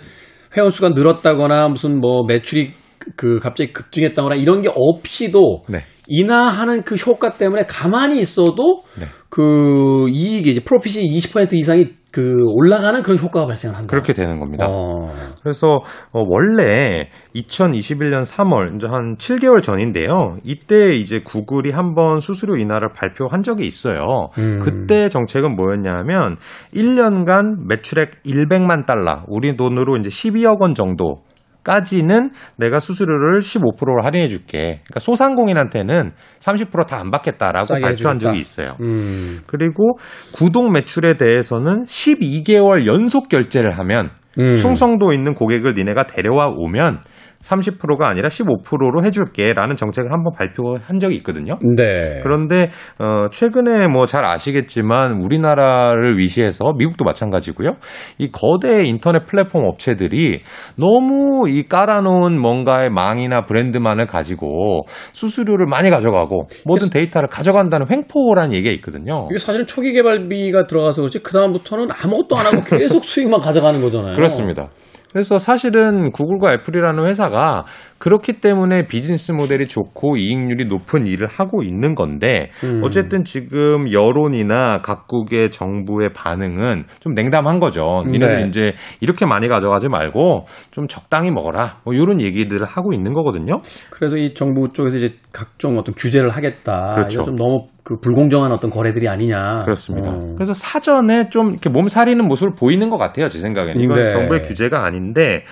회원 0.56 0.70
수가 0.70 0.90
늘었다거나 0.90 1.68
무슨 1.68 2.00
뭐 2.00 2.24
매출이 2.26 2.72
그 3.16 3.38
갑자기 3.40 3.72
급증했다거나 3.72 4.36
이런 4.36 4.62
게 4.62 4.70
없이도 4.74 5.62
네. 5.68 5.84
인하하는 6.08 6.82
그 6.82 6.94
효과 6.96 7.36
때문에 7.36 7.64
가만히 7.66 8.20
있어도 8.20 8.80
네. 8.98 9.06
그 9.28 10.08
이익이 10.08 10.50
이제 10.50 10.60
프로핏이 10.60 11.06
20% 11.18 11.54
이상이 11.54 11.88
그 12.16 12.32
올라가는 12.46 13.02
그런 13.02 13.18
효과가 13.18 13.46
발생을 13.46 13.76
한다. 13.76 13.90
그렇게 13.90 14.14
되는 14.14 14.40
겁니다. 14.40 14.66
어. 14.70 15.12
그래서 15.42 15.82
어, 16.12 16.22
원래 16.26 17.10
2021년 17.34 18.24
3월 18.24 18.74
이제 18.74 18.86
한 18.86 19.16
7개월 19.16 19.62
전인데요. 19.62 20.38
이때 20.42 20.96
이제 20.96 21.20
구글이 21.22 21.72
한번 21.72 22.20
수수료 22.20 22.56
인하를 22.56 22.94
발표한 22.94 23.42
적이 23.42 23.66
있어요. 23.66 24.30
음. 24.38 24.60
그때 24.60 25.10
정책은 25.10 25.56
뭐였냐면 25.56 26.36
1년간 26.74 27.66
매출액 27.68 28.22
100만 28.22 28.86
달러, 28.86 29.24
우리 29.28 29.54
돈으로 29.54 29.96
이제 29.96 30.08
12억 30.08 30.62
원 30.62 30.72
정도 30.72 31.25
까지는 31.66 32.30
내가 32.56 32.78
수수료를 32.78 33.40
15% 33.40 34.00
할인해 34.00 34.28
줄게. 34.28 34.82
그러니까 34.84 35.00
소상공인한테는 35.00 36.12
30%다 36.38 36.96
안 37.00 37.10
받겠다라고 37.10 37.80
발표한. 37.80 38.20
적이 38.20 38.38
있어요. 38.38 38.76
음. 38.80 39.40
그리고 39.46 39.98
구독 40.32 40.70
매출에 40.70 41.14
대해서는 41.14 41.82
12개월 41.86 42.86
연속 42.86 43.28
결제를 43.28 43.72
하면 43.78 44.10
음. 44.38 44.54
충성도 44.54 45.12
있는 45.12 45.34
고객을 45.34 45.74
니네가 45.74 46.04
데려와 46.06 46.52
오면 46.54 47.00
30%가 47.42 48.08
아니라 48.08 48.28
15%로 48.28 49.04
해줄게라는 49.04 49.76
정책을 49.76 50.12
한번 50.12 50.32
발표한 50.32 50.98
적이 50.98 51.16
있거든요. 51.16 51.58
네. 51.76 52.20
그런데 52.22 52.70
어, 52.98 53.26
최근에 53.30 53.88
뭐 53.88 54.06
잘 54.06 54.24
아시겠지만 54.24 55.20
우리나라를 55.20 56.16
위시해서 56.18 56.72
미국도 56.78 57.04
마찬가지고요. 57.04 57.76
이 58.18 58.30
거대 58.30 58.84
인터넷 58.86 59.26
플랫폼 59.26 59.64
업체들이 59.66 60.40
너무 60.76 61.48
이 61.48 61.64
깔아놓은 61.68 62.40
뭔가의 62.40 62.88
망이나 62.90 63.44
브랜드만을 63.44 64.06
가지고 64.06 64.86
수수료를 65.12 65.66
많이 65.66 65.90
가져가고 65.90 66.46
모든 66.64 66.88
데이터를 66.88 67.28
가져간다는 67.28 67.86
횡포라는 67.90 68.54
얘기가 68.54 68.72
있거든요. 68.76 69.26
이게 69.30 69.38
사실은 69.38 69.66
초기 69.66 69.92
개발비가 69.92 70.66
들어가서 70.66 71.02
그렇지 71.02 71.18
그 71.18 71.32
다음부터는 71.32 71.88
아무것도 71.90 72.36
안 72.36 72.46
하고 72.46 72.62
계속 72.64 73.04
수익만 73.04 73.40
가져가는 73.40 73.80
거잖아요. 73.82 74.14
그렇습니다. 74.16 74.70
그래서 75.16 75.38
사실은 75.38 76.12
구글과 76.12 76.52
애플이라는 76.52 77.06
회사가 77.06 77.64
그렇기 77.98 78.40
때문에 78.40 78.86
비즈니스 78.86 79.32
모델이 79.32 79.66
좋고 79.66 80.16
이익률이 80.16 80.66
높은 80.66 81.06
일을 81.06 81.26
하고 81.26 81.62
있는 81.62 81.94
건데 81.94 82.50
음. 82.64 82.82
어쨌든 82.84 83.24
지금 83.24 83.90
여론이나 83.92 84.82
각국의 84.82 85.50
정부의 85.50 86.10
반응은 86.14 86.84
좀 87.00 87.14
냉담한 87.14 87.60
거죠. 87.60 88.04
니네들 88.06 88.36
네. 88.36 88.48
이제 88.48 88.72
이렇게 89.00 89.26
많이 89.26 89.48
가져가지 89.48 89.88
말고 89.88 90.46
좀 90.70 90.88
적당히 90.88 91.30
먹어라. 91.30 91.76
뭐 91.84 91.94
이런 91.94 92.20
얘기들을 92.20 92.66
하고 92.66 92.92
있는 92.92 93.14
거거든요. 93.14 93.58
그래서 93.90 94.16
이 94.16 94.34
정부 94.34 94.70
쪽에서 94.72 94.98
이제 94.98 95.14
각종 95.32 95.78
어떤 95.78 95.94
규제를 95.94 96.30
하겠다. 96.30 96.92
그렇죠. 96.94 97.22
좀 97.22 97.36
너무 97.36 97.68
그 97.86 98.00
불공정한 98.00 98.50
어떤 98.50 98.72
거래들이 98.72 99.08
아니냐. 99.08 99.60
그렇습니다. 99.62 100.10
어. 100.10 100.20
그래서 100.34 100.52
사전에 100.52 101.28
좀 101.28 101.50
이렇게 101.50 101.70
몸살이는 101.70 102.26
모습을 102.26 102.54
보이는 102.58 102.90
것 102.90 102.96
같아요. 102.96 103.28
제 103.28 103.38
생각에는. 103.38 103.80
이건 103.80 103.96
네. 103.96 104.08
정부의 104.08 104.40
규제가 104.40 104.84
아닌데 104.84 105.44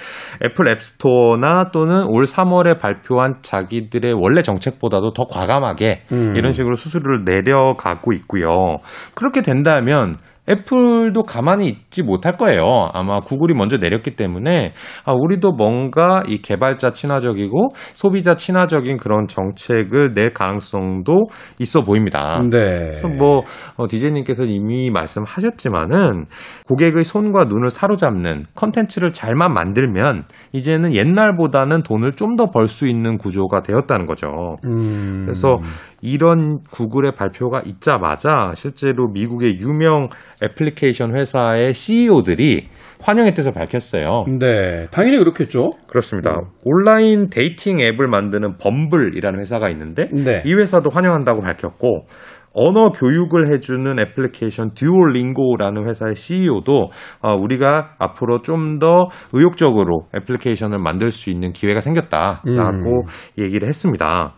애플 0.45 0.67
앱스토어나 0.67 1.71
또는 1.71 2.07
올 2.09 2.27
3월에 2.35 2.79
발표한 2.81 3.37
자기들의 3.43 4.13
원래 4.13 4.43
정책보다도 4.43 5.13
더 5.13 5.27
과감하게 5.27 6.03
음. 6.13 6.35
이런 6.37 6.53
식으로 6.53 6.75
수수료를 6.75 7.25
내려가고 7.25 8.13
있고요. 8.13 8.79
그렇게 9.15 9.41
된다면 9.41 10.17
애플도 10.49 11.23
가만히 11.23 11.69
있지 11.69 12.03
못할 12.03 12.33
거예요. 12.37 12.91
아마 12.93 13.21
구글이 13.21 13.55
먼저 13.55 13.79
내렸기 13.79 14.17
때문에 14.17 14.75
아, 15.07 15.13
우리도 15.13 15.53
뭔가 15.53 16.23
이 16.29 16.43
개발자 16.43 16.91
친화적이고 16.91 17.69
소비자 17.95 18.37
친화적인 18.37 18.99
그런 18.99 19.27
정책을 19.27 20.13
낼 20.13 20.35
가능성도 20.35 21.27
있어 21.61 21.81
보입니다. 21.83 22.41
네. 22.51 22.59
그래서 22.79 23.09
뭐 23.09 23.41
어, 23.77 23.87
디제이님께서 23.89 24.45
이미 24.45 24.91
말씀하셨지만은 24.91 26.25
고객의 26.69 27.05
손과 27.05 27.45
눈을 27.45 27.71
사로잡는 27.71 28.45
컨텐츠를 28.55 29.13
잘만 29.13 29.55
만들면 29.55 30.25
이제는 30.53 30.93
옛날보다는 30.93 31.83
돈을 31.83 32.13
좀 32.17 32.35
더 32.35 32.47
벌 32.51 32.67
수 32.69 32.87
있는 32.87 33.17
구조가 33.17 33.63
되었다는 33.63 34.07
거죠. 34.07 34.57
음. 34.65 35.23
그래서 35.25 35.59
이런 36.05 36.61
구글의 36.71 37.13
발표가 37.17 37.63
있자마자 37.65 38.53
실제로 38.55 39.09
미국의 39.09 39.59
유명 39.59 40.09
애플리케이션 40.43 41.17
회사의 41.17 41.73
CEO들이 41.73 42.69
환영의 43.01 43.35
뜻을 43.35 43.53
밝혔어요. 43.53 44.25
네, 44.39 44.87
당연히 44.91 45.19
그렇겠죠. 45.19 45.73
그렇습니다. 45.89 46.37
음. 46.37 46.45
온라인 46.65 47.29
dating 47.29 47.81
앱을 47.81 48.07
만드는 48.07 48.57
범블이라는 48.59 49.41
회사가 49.41 49.69
있는데 49.71 50.05
네. 50.13 50.43
이 50.45 50.55
회사도 50.55 50.91
환영한다고 50.91 51.41
밝혔고 51.41 52.07
언어 52.55 52.91
교육을 52.91 53.49
해주는 53.53 53.99
애플리케이션 53.99 54.71
듀오링고라는 54.75 55.87
회사의 55.87 56.15
CEO도 56.15 56.91
어, 57.21 57.35
우리가 57.35 57.97
앞으로 57.99 58.43
좀 58.43 58.79
더 58.79 59.09
의욕적으로 59.33 60.07
애플리케이션을 60.17 60.79
만들 60.79 61.11
수 61.13 61.31
있는 61.31 61.53
기회가 61.53 61.81
생겼다라고 61.81 63.03
음. 63.03 63.39
얘기를 63.39 63.69
했습니다. 63.69 64.35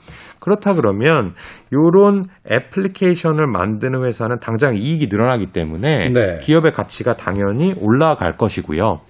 그렇다 0.46 0.74
그러면 0.74 1.34
요런 1.72 2.22
애플리케이션을 2.48 3.48
만드는 3.48 4.04
회사는 4.04 4.38
당장 4.38 4.76
이익이 4.76 5.08
늘어나기 5.10 5.46
때문에 5.46 6.12
네. 6.12 6.36
기업의 6.40 6.70
가치가 6.70 7.16
당연히 7.16 7.74
올라갈 7.80 8.36
것이고요. 8.36 9.00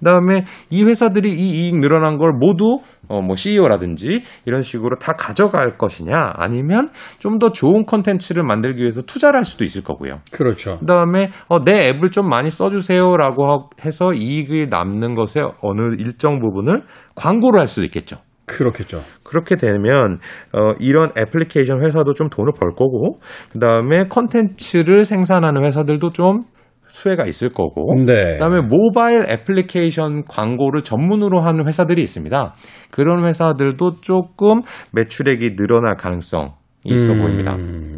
그다음에 0.00 0.44
이 0.68 0.82
회사들이 0.82 1.32
이 1.32 1.50
이익 1.62 1.78
늘어난 1.78 2.18
걸 2.18 2.32
모두 2.32 2.80
어뭐 3.08 3.36
CEO라든지 3.36 4.20
이런 4.44 4.60
식으로 4.62 4.96
다 4.98 5.12
가져갈 5.12 5.78
것이냐 5.78 6.32
아니면 6.34 6.90
좀 7.18 7.38
더 7.38 7.50
좋은 7.50 7.86
컨텐츠를 7.86 8.42
만들기 8.42 8.82
위해서 8.82 9.00
투자를 9.00 9.38
할 9.38 9.44
수도 9.44 9.64
있을 9.64 9.82
거고요. 9.82 10.20
그렇죠. 10.30 10.78
그다음에 10.80 11.30
어, 11.48 11.60
내 11.60 11.88
앱을 11.88 12.10
좀 12.10 12.28
많이 12.28 12.50
써주세요라고 12.50 13.70
해서 13.84 14.12
이익이 14.12 14.66
남는 14.68 15.14
것의 15.14 15.52
어느 15.62 15.94
일정 15.98 16.38
부분을 16.38 16.82
광고를 17.14 17.58
할 17.58 17.66
수도 17.66 17.84
있겠죠. 17.84 18.18
그렇겠죠. 18.46 19.02
그렇게 19.24 19.56
되면 19.56 20.18
어, 20.52 20.72
이런 20.80 21.10
애플리케이션 21.16 21.82
회사도 21.82 22.14
좀 22.14 22.28
돈을 22.28 22.52
벌 22.58 22.70
거고 22.70 23.20
그 23.52 23.58
다음에 23.58 24.04
컨텐츠를 24.08 25.04
생산하는 25.04 25.64
회사들도 25.64 26.10
좀 26.10 26.42
수혜가 26.88 27.24
있을 27.24 27.50
거고 27.50 27.94
네. 28.04 28.32
그다음에 28.32 28.60
모바일 28.60 29.24
애플리케이션 29.28 30.24
광고를 30.24 30.82
전문으로 30.82 31.40
하는 31.40 31.66
회사들이 31.66 32.02
있습니다. 32.02 32.52
그런 32.90 33.24
회사들도 33.24 34.00
조금 34.02 34.60
매출액이 34.92 35.56
늘어날 35.56 35.96
가능성이 35.96 36.50
있어 36.84 37.14
음, 37.14 37.18
보입니다. 37.18 37.56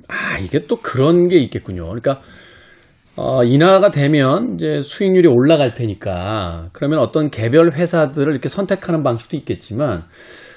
아 0.09 0.39
이게 0.39 0.67
또 0.69 0.77
그런 0.77 1.27
게 1.29 1.39
있겠군요. 1.39 1.87
그러니까 1.87 2.21
어, 3.17 3.45
인하가 3.45 3.91
되면 3.91 4.55
이제 4.55 4.81
수익률이 4.81 5.29
올라갈 5.29 5.75
테니까 5.75 6.71
그러면 6.73 6.99
어떤 6.99 7.31
개별 7.31 7.73
회사들을 7.73 8.33
이렇게 8.33 8.49
선택하는 8.49 9.03
방식도 9.03 9.37
있겠지만 9.37 10.05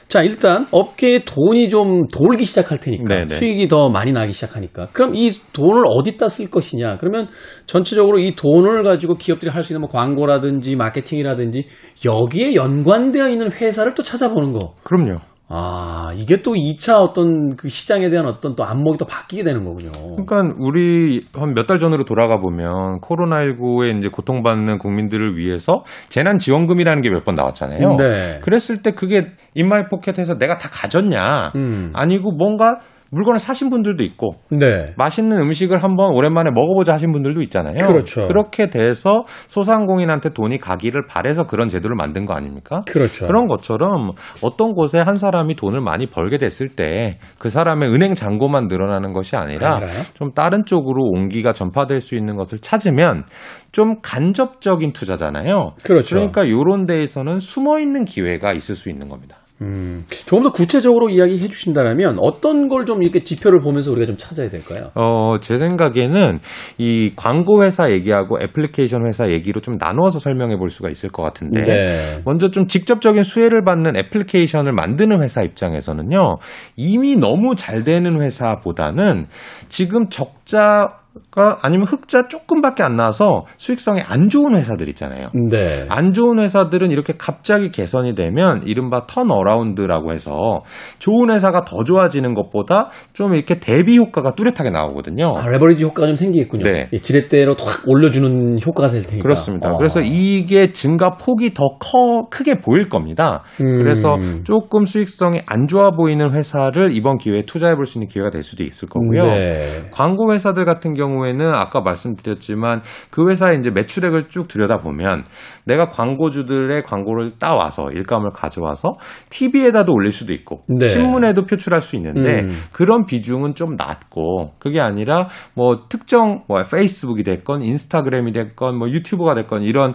자, 0.08 0.24
일단 0.24 0.68
업계에 0.72 1.26
돈이 1.26 1.68
좀 1.68 2.08
돌기 2.08 2.46
시작할 2.46 2.80
테니까 2.80 3.04
네네. 3.14 3.36
수익이 3.36 3.68
더 3.68 3.90
많이 3.90 4.14
나기 4.14 4.32
시작하니까 4.32 4.88
그럼 4.94 5.14
이 5.16 5.34
돈을 5.52 5.84
어디다 5.86 6.30
쓸 6.30 6.50
것이냐? 6.50 6.98
그러면 7.00 7.28
전체적으로 7.66 8.18
이 8.18 8.34
돈을 8.34 8.84
가지고 8.84 9.16
기업들이 9.16 9.52
할 9.52 9.64
수 9.66 9.74
있는 9.74 9.82
뭐 9.82 9.90
광고라든지 9.90 10.78
마케팅이라든지 10.78 11.68
여기에 12.06 12.56
연관되어 12.56 13.28
있는 13.28 13.52
회사를 13.52 13.96
또 13.96 14.02
찾아보는 14.02 14.54
거. 14.54 14.76
그럼요. 14.84 15.20
아, 15.50 16.12
이게 16.16 16.42
또 16.42 16.56
2차 16.56 17.00
어떤 17.00 17.56
그 17.56 17.70
시장에 17.70 18.10
대한 18.10 18.26
어떤 18.26 18.56
또 18.56 18.66
안목이 18.66 18.98
또 18.98 19.06
바뀌게 19.06 19.44
되는 19.46 19.64
거군요. 19.64 19.92
그러니까 20.26 20.54
우리 20.60 21.22
한 21.34 21.54
몇 21.54 21.68
달 21.68 21.78
전으로 21.78 22.04
돌아가 22.04 22.40
보면 22.40 23.00
코로나19에 23.00 23.98
이제 23.98 24.10
고통받는 24.10 24.78
국민들을 24.78 25.38
위해서 25.38 25.84
재난지원금이라는 26.10 27.02
게 27.02 27.10
몇 27.10 27.24
번 27.24 27.36
나왔잖아요. 27.36 27.96
네. 27.98 28.40
그랬을 28.44 28.82
때 28.82 28.92
그게 28.92 29.28
인마이 29.56 29.84
포켓에서 29.90 30.38
내가 30.38 30.58
다 30.58 30.70
가졌냐? 30.72 31.52
음. 31.56 31.92
아니고 31.94 32.32
뭔가 32.34 32.80
물건을 33.12 33.40
사신 33.40 33.70
분들도 33.70 34.04
있고 34.04 34.32
네. 34.50 34.88
맛있는 34.98 35.40
음식을 35.40 35.78
한번 35.78 36.16
오랜만에 36.16 36.52
먹어보자 36.52 36.94
하신 36.94 37.12
분들도 37.12 37.42
있잖아요. 37.42 37.88
그렇죠. 37.88 38.28
그렇게 38.28 38.70
돼서 38.70 39.24
소상공인한테 39.48 40.30
돈이 40.30 40.58
가기를 40.58 41.08
바래서 41.08 41.46
그런 41.46 41.68
제도를 41.68 41.96
만든 41.96 42.26
거 42.26 42.34
아닙니까? 42.34 42.80
그렇죠. 42.88 43.28
그런 43.28 43.48
것처럼 43.48 44.12
어떤 44.42 44.74
곳에 44.74 45.00
한 45.00 45.16
사람이 45.16 45.56
돈을 45.56 45.82
많이 45.82 46.08
벌게 46.08 46.38
됐을 46.38 46.70
때 46.70 47.18
그 47.38 47.50
사람의 47.50 47.90
은행 47.90 48.16
잔고만 48.16 48.68
늘어나는 48.68 49.14
것이 49.14 49.36
아니라 49.36 49.76
아니라요? 49.76 50.04
좀 50.14 50.32
다른 50.34 50.66
쪽으로 50.66 51.02
온기가 51.04 51.54
전파될 51.54 52.02
수 52.02 52.16
있는 52.16 52.36
것을 52.36 52.60
찾으면 52.60 53.24
좀 53.72 54.02
간접적인 54.02 54.94
투자잖아요. 54.94 55.74
그렇죠. 55.84 56.16
그러니까 56.16 56.44
이런 56.44 56.86
데에서는 56.86 57.40
숨어 57.40 57.80
있는 57.80 58.06
기회가 58.06 58.54
있을 58.54 58.76
수 58.76 58.90
있는 58.90 59.10
겁니다. 59.10 59.38
음, 59.62 60.06
조금 60.10 60.44
더 60.44 60.52
구체적으로 60.52 61.10
이야기해 61.10 61.48
주신다면 61.48 62.18
어떤 62.20 62.68
걸 62.68 62.86
좀 62.88 63.04
이렇게 63.04 63.22
지표를 63.24 63.60
보면서 63.60 63.92
우리가 63.92 64.06
좀 64.06 64.16
찾아야 64.18 64.50
될까요? 64.50 64.92
어, 64.96 65.40
제 65.40 65.58
생각에는 65.58 66.40
이 66.78 67.12
광고 67.16 67.64
회사 67.64 67.92
얘기하고 67.92 68.40
애플리케이션 68.42 69.06
회사 69.08 69.30
얘기로 69.30 69.60
좀 69.62 69.78
나누어서 69.78 70.20
설명해 70.20 70.56
볼 70.58 70.70
수가 70.70 70.90
있을 70.90 71.10
것 71.10 71.24
같은데 71.24 71.62
네. 71.62 72.22
먼저 72.24 72.50
좀 72.50 72.68
직접적인 72.68 73.24
수혜를 73.24 73.64
받는 73.64 73.98
애플리케이션을 73.98 74.72
만드는 74.72 75.22
회사 75.22 75.42
입장에서는요. 75.42 76.38
이미 76.76 77.16
너무 77.18 77.56
잘 77.56 77.84
되는 77.84 78.22
회사보다는 78.22 79.26
지금 79.68 80.08
적자 80.10 81.00
가 81.32 81.58
아니면 81.62 81.88
흑자 81.88 82.28
조금밖에 82.28 82.84
안 82.84 82.96
나와서 82.96 83.46
수익성이 83.58 84.02
안 84.08 84.30
좋은 84.30 84.56
회사들 84.56 84.88
있잖아요. 84.90 85.30
네. 85.50 85.86
안 85.90 86.14
좋은 86.14 86.40
회사들은 86.40 86.92
이렇게 86.92 87.14
갑자기 87.18 87.72
개선이 87.72 88.14
되면 88.14 88.62
이른바 88.64 89.08
turnaround라고 89.08 90.14
해서 90.14 90.62
좋은 91.00 91.32
회사가 91.32 91.66
더 91.66 91.84
좋아지는 91.84 92.36
것보다 92.36 92.90
좀 93.14 93.34
이렇게 93.34 93.60
대비 93.60 93.98
효과가 93.98 94.36
뚜렷하게 94.36 94.70
나오거든요. 94.70 95.32
아, 95.36 95.48
레버리지 95.48 95.84
효과가 95.84 96.08
좀 96.08 96.16
생기겠군요. 96.16 96.64
네. 96.64 96.90
예, 96.94 97.00
지렛대로 97.00 97.56
탁 97.56 97.88
올려주는 97.88 98.60
효과가 98.64 98.90
될 98.90 99.02
테니까. 99.02 99.24
그렇습니다. 99.24 99.70
아. 99.70 99.78
그래서 99.78 100.02
이게 100.02 100.72
증가 100.72 101.16
폭이 101.18 101.54
더 101.56 101.64
커, 101.80 102.28
크게 102.30 102.60
보일 102.62 102.90
겁니다. 102.90 103.44
음. 103.62 103.78
그래서 103.78 104.18
조금 104.44 104.86
수익성이 104.86 105.42
안 105.48 105.66
좋아 105.68 105.90
보이는 105.92 106.32
회사를 106.32 106.96
이번 106.96 107.18
기회에 107.18 107.44
투자해 107.46 107.76
볼 107.76 107.88
수 107.88 107.98
있는 107.98 108.08
기회가 108.08 108.30
될 108.30 108.44
수도 108.44 108.64
있을 108.64 108.88
거고요. 108.90 109.24
네. 109.24 109.88
광고 109.92 110.34
회사들 110.34 110.66
같은 110.66 110.94
경우 110.94 111.07
경우에는 111.08 111.54
아까 111.54 111.82
말씀드렸지만 111.82 112.82
그 113.10 113.30
회사의 113.30 113.60
이제 113.60 113.70
매출액을 113.72 114.30
쭉 114.30 114.48
들여다보면 114.48 115.24
내가 115.66 115.90
광고주들의 115.90 116.84
광고를 116.84 117.32
따와서 117.40 117.90
일감을 117.92 118.32
가져와서 118.32 118.94
TV에다도 119.30 119.94
올릴 119.94 120.12
수도 120.12 120.34
있고 120.34 120.64
네. 120.68 120.90
신문에도 120.90 121.46
표출할 121.46 121.82
수 121.82 121.96
있는데 121.96 122.42
음. 122.42 122.50
그런 122.72 123.06
비중은 123.06 123.56
좀 123.56 123.76
낮고 123.76 124.54
그게 124.60 124.80
아니라 124.80 125.28
뭐 125.56 125.88
특정 125.90 126.44
뭐 126.48 126.62
페이스북이 126.64 127.24
됐건 127.24 127.62
인스타그램이 127.62 128.32
됐건 128.32 128.78
뭐 128.78 128.90
유튜브가 128.90 129.36
됐건 129.36 129.64
이런 129.64 129.94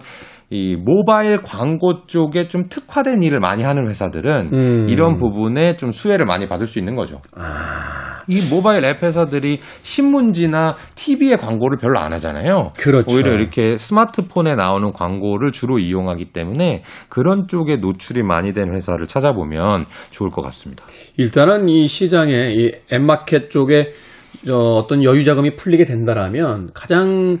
이 0.49 0.75
모바일 0.75 1.37
광고 1.37 2.05
쪽에 2.05 2.47
좀 2.47 2.67
특화된 2.69 3.23
일을 3.23 3.39
많이 3.39 3.63
하는 3.63 3.89
회사들은 3.89 4.49
음. 4.53 4.89
이런 4.89 5.17
부분에 5.17 5.77
좀 5.77 5.91
수혜를 5.91 6.25
많이 6.25 6.47
받을 6.47 6.67
수 6.67 6.79
있는 6.79 6.95
거죠. 6.95 7.21
아, 7.35 8.21
이 8.27 8.39
모바일 8.49 8.85
앱 8.85 9.01
회사들이 9.01 9.59
신문지나 9.81 10.75
TV에 10.95 11.37
광고를 11.37 11.77
별로 11.77 11.99
안 11.99 12.13
하잖아요. 12.13 12.71
그렇죠. 12.77 13.13
오히려 13.13 13.33
이렇게 13.33 13.77
스마트폰에 13.77 14.55
나오는 14.55 14.91
광고를 14.93 15.51
주로 15.51 15.79
이용하기 15.79 16.25
때문에 16.25 16.83
그런 17.09 17.47
쪽에 17.47 17.77
노출이 17.77 18.23
많이 18.23 18.53
된 18.53 18.73
회사를 18.73 19.07
찾아보면 19.07 19.85
좋을 20.11 20.29
것 20.29 20.41
같습니다. 20.43 20.85
일단은 21.17 21.67
이 21.67 21.87
시장에 21.87 22.53
이 22.53 22.71
앱마켓 22.91 23.49
쪽에 23.49 23.93
어, 24.49 24.75
어떤 24.75 25.03
여유 25.03 25.23
자금이 25.23 25.55
풀리게 25.55 25.85
된다라면 25.85 26.71
가장 26.73 27.39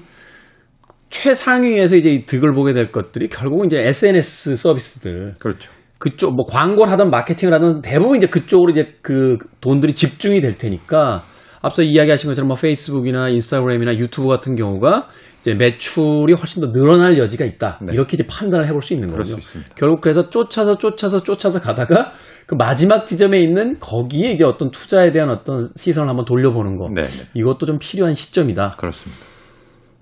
최상위에서 1.13 1.95
이제 1.95 2.09
이 2.09 2.25
득을 2.25 2.53
보게 2.53 2.73
될 2.73 2.91
것들이 2.91 3.29
결국은 3.29 3.67
이제 3.67 3.79
SNS 3.79 4.55
서비스들 4.55 5.35
그렇죠. 5.37 5.71
그쪽 5.99 6.35
뭐 6.35 6.45
광고를 6.47 6.91
하든 6.91 7.11
마케팅을 7.11 7.53
하든 7.53 7.81
대부분 7.81 8.17
이제 8.17 8.25
그쪽으로 8.27 8.71
이제 8.71 8.95
그 9.03 9.37
돈들이 9.61 9.93
집중이 9.93 10.41
될 10.41 10.57
테니까 10.57 11.23
앞서 11.61 11.83
이야기하신 11.83 12.29
것처럼 12.29 12.47
뭐 12.47 12.57
페이스북이나 12.57 13.29
인스타그램이나 13.29 13.95
유튜브 13.97 14.27
같은 14.27 14.55
경우가 14.55 15.07
이제 15.41 15.53
매출이 15.53 16.33
훨씬 16.33 16.61
더 16.61 16.71
늘어날 16.71 17.17
여지가 17.19 17.45
있다. 17.45 17.79
네. 17.83 17.93
이렇게 17.93 18.15
이제 18.15 18.25
판단을 18.27 18.65
해볼 18.67 18.81
수 18.81 18.93
있는 18.93 19.15
거죠. 19.15 19.37
결국 19.75 20.01
그래서 20.01 20.29
쫓아서 20.29 20.77
쫓아서 20.77 21.21
쫓아서 21.21 21.61
가다가 21.61 22.11
그 22.47 22.55
마지막 22.55 23.05
지점에 23.05 23.39
있는 23.39 23.79
거기에 23.79 24.31
이제 24.31 24.43
어떤 24.43 24.71
투자에 24.71 25.11
대한 25.11 25.29
어떤 25.29 25.61
시선을 25.77 26.09
한번 26.09 26.25
돌려보는 26.25 26.77
거. 26.77 26.89
네, 26.91 27.03
네. 27.03 27.25
이것도 27.35 27.67
좀 27.67 27.77
필요한 27.79 28.15
시점이다. 28.15 28.75
그렇습니다. 28.77 29.32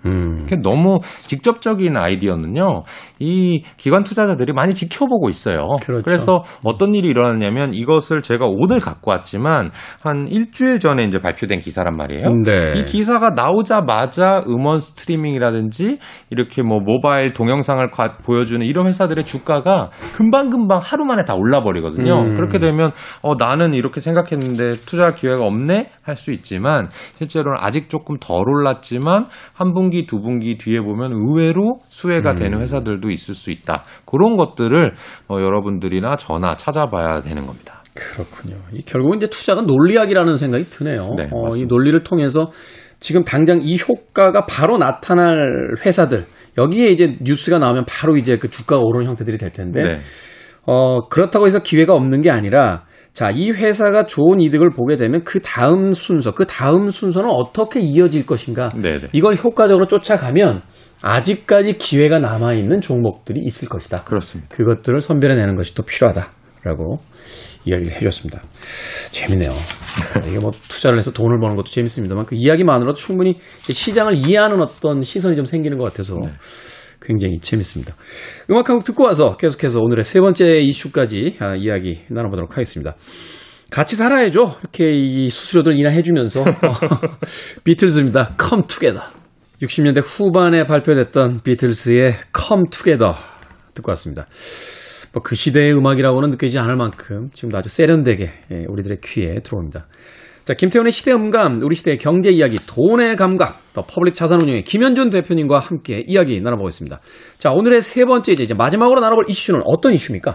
음. 0.06 0.48
너무 0.64 1.00
직접적인 1.28 1.96
아이디어는요, 1.98 2.80
이 3.20 3.64
기관 3.78 4.04
투자자들이 4.04 4.54
많이 4.54 4.74
지켜보고 4.74 5.30
있어요. 5.30 5.76
그렇죠. 5.84 6.10
래서 6.12 6.44
어떤 6.64 6.94
일이 6.96 7.08
일어났냐면 7.10 7.74
이것을 7.74 8.22
제가 8.22 8.46
오늘 8.48 8.80
갖고 8.80 9.12
왔지만 9.12 9.72
한 10.02 10.28
일주일 10.28 10.80
전에 10.80 11.04
이제 11.04 11.20
발표된 11.20 11.60
기사란 11.60 11.96
말이에요. 11.96 12.30
네. 12.44 12.74
이 12.78 12.86
기사가 12.86 13.32
나오자마자 13.32 14.44
음원 14.48 14.80
스트리밍이라든지 14.80 16.00
이렇게 16.30 16.62
뭐 16.64 16.80
모바일 16.80 17.32
동영상을 17.34 17.90
과- 17.92 18.18
보여주는 18.18 18.66
이런 18.66 18.88
회사들의 18.88 19.26
주가가 19.26 19.90
금방금방 20.16 20.80
하루 20.84 21.06
만에 21.06 21.24
다 21.24 21.36
올라 21.36 21.64
버리거든요. 21.64 22.14
음. 22.22 22.36
그렇게 22.36 22.60
되면 22.60 22.92
어, 23.22 23.36
나는 23.36 23.74
이렇게 23.74 24.00
생각했는데 24.00 24.82
투자할 24.86 25.14
기회가 25.14 25.46
없네 25.46 25.90
할 26.04 26.12
수 26.22 26.32
있지만 26.34 26.90
실제로는 27.18 27.58
아직 27.62 27.90
조금 27.90 28.18
덜 28.20 28.44
올랐지만 28.48 29.26
한분 29.54 29.90
기두 29.92 30.22
분기 30.22 30.58
뒤에 30.58 30.82
보면 30.82 31.14
의외로 31.14 31.76
수혜가 31.90 32.34
되는 32.34 32.60
회사들도 32.60 33.12
있을 33.12 33.36
수 33.36 33.52
있다. 33.52 33.84
그런 34.06 34.38
것들을 34.38 34.94
어, 35.30 35.36
여러분들이나 35.40 36.16
저나 36.16 36.56
찾아봐야 36.56 37.22
되는 37.22 37.46
겁니다. 37.46 37.84
그렇군요. 37.96 38.56
이 38.74 38.82
결국은 38.82 39.18
이제 39.18 39.28
투자가 39.28 39.62
논리학이라는 39.62 40.38
생각이 40.38 40.64
드네요. 40.66 41.10
네, 41.18 41.30
어, 41.32 41.56
이. 41.56 41.66
논리를 41.66 41.98
통해서 42.04 42.52
지금 43.00 43.24
당장 43.24 43.60
이 43.62 43.78
효과가 43.78 44.46
바로 44.46 44.78
나타날 44.78 45.76
회사들 45.86 46.26
여기에 46.58 46.90
이제 46.90 47.18
뉴스가 47.22 47.60
나오면 47.60 47.86
바로 47.88 48.18
이제 48.18 48.38
그 48.38 48.50
주가가 48.50 48.82
오르는 48.82 49.08
형태들이 49.08 49.38
될 49.38 49.52
텐데 49.52 49.84
네. 49.84 49.98
어, 50.66 51.08
그렇다고 51.10 51.48
해서 51.48 51.60
기회가 51.60 51.94
없는 51.94 52.22
게 52.22 52.30
아니라 52.30 52.84
자, 53.14 53.30
이 53.30 53.52
회사가 53.52 54.06
좋은 54.06 54.40
이득을 54.40 54.70
보게 54.70 54.96
되면 54.96 55.24
그 55.24 55.42
다음 55.42 55.94
순서, 55.94 56.32
그 56.32 56.46
다음 56.46 56.90
순서는 56.90 57.30
어떻게 57.30 57.82
이어질 57.82 58.26
것인가? 58.26 58.70
네네. 58.70 59.10
이걸 59.12 59.36
효과적으로 59.36 59.88
쫓아가면 59.88 60.62
아직까지 61.02 61.78
기회가 61.78 62.20
남아있는 62.20 62.80
종목들이 62.80 63.42
있을 63.42 63.68
것이다. 63.68 64.04
그렇습니다. 64.04 64.56
그것들을 64.56 65.02
선별해내는 65.02 65.56
것이 65.56 65.76
또 65.76 65.84
필요하다라고 65.84 67.00
이야기를 67.66 67.94
해줬습니다. 67.94 68.42
재밌네요. 69.12 69.52
이게 70.28 70.40
뭐 70.40 70.52
투자를 70.52 70.98
해서 70.98 71.12
돈을 71.12 71.40
버는 71.40 71.56
것도 71.56 71.70
재밌습니다만 71.70 72.26
그 72.26 72.36
이야기만으로도 72.36 72.98
충분히 72.98 73.36
시장을 73.62 74.16
이해하는 74.16 74.62
어떤 74.62 75.02
시선이 75.04 75.36
좀 75.36 75.46
생기는 75.46 75.78
것 75.78 75.84
같아서 75.86 76.18
굉장히 77.02 77.40
재밌습니다. 77.40 77.96
음악 78.50 78.70
한 78.70 78.78
곡 78.78 78.84
듣고 78.84 79.04
와서 79.04 79.38
계속해서 79.38 79.80
오늘의 79.82 80.04
세 80.04 80.20
번째 80.22 80.60
이슈까지 80.62 81.38
아, 81.40 81.56
이야기 81.56 82.02
나눠보도록 82.10 82.52
하겠습니다. 82.54 82.96
같이 83.72 83.96
살아야죠. 83.96 84.56
이렇게 84.62 84.92
이 84.92 85.30
수수료들 85.30 85.78
인하해주면서 85.78 86.44
비틀즈입니다. 87.64 88.36
Come 88.40 88.64
Together. 88.68 89.02
60년대 89.62 90.02
후반에 90.04 90.64
발표됐던 90.64 91.42
비틀스의 91.44 92.16
Come 92.36 92.64
Together 92.72 93.14
듣고 93.74 93.92
왔습니다. 93.92 94.28
뭐 95.14 95.22
그 95.24 95.36
시대의 95.36 95.74
음악이라고는 95.74 96.30
느끼지 96.32 96.58
않을 96.60 96.76
만큼 96.78 97.30
지금도 97.34 97.58
아주 97.58 97.70
세련되게 97.70 98.32
예, 98.52 98.66
우리들의 98.68 99.00
귀에 99.04 99.36
들어옵니다. 99.42 99.88
자, 100.52 100.56
김태훈의 100.56 100.92
시대 100.92 101.14
음감, 101.14 101.60
우리 101.64 101.76
시대의 101.76 101.98
경제 101.98 102.30
이야기, 102.30 102.58
돈의 102.58 103.16
감각, 103.16 103.72
더 103.72 103.84
퍼블릭 103.84 104.14
자산 104.14 104.42
운용의 104.42 104.66
김현준 104.66 105.10
대표님과 105.10 105.60
함께 105.60 106.04
이야기 106.06 106.42
나눠보겠습니다. 106.42 107.00
자, 107.38 107.54
오늘의 107.54 107.82
세 107.82 108.04
번째 108.04 108.34
이제 108.34 108.54
마지막으로 108.54 109.00
나눠볼 109.00 109.28
이슈는 109.30 109.62
어떤 109.64 109.94
이슈입니까? 109.94 110.34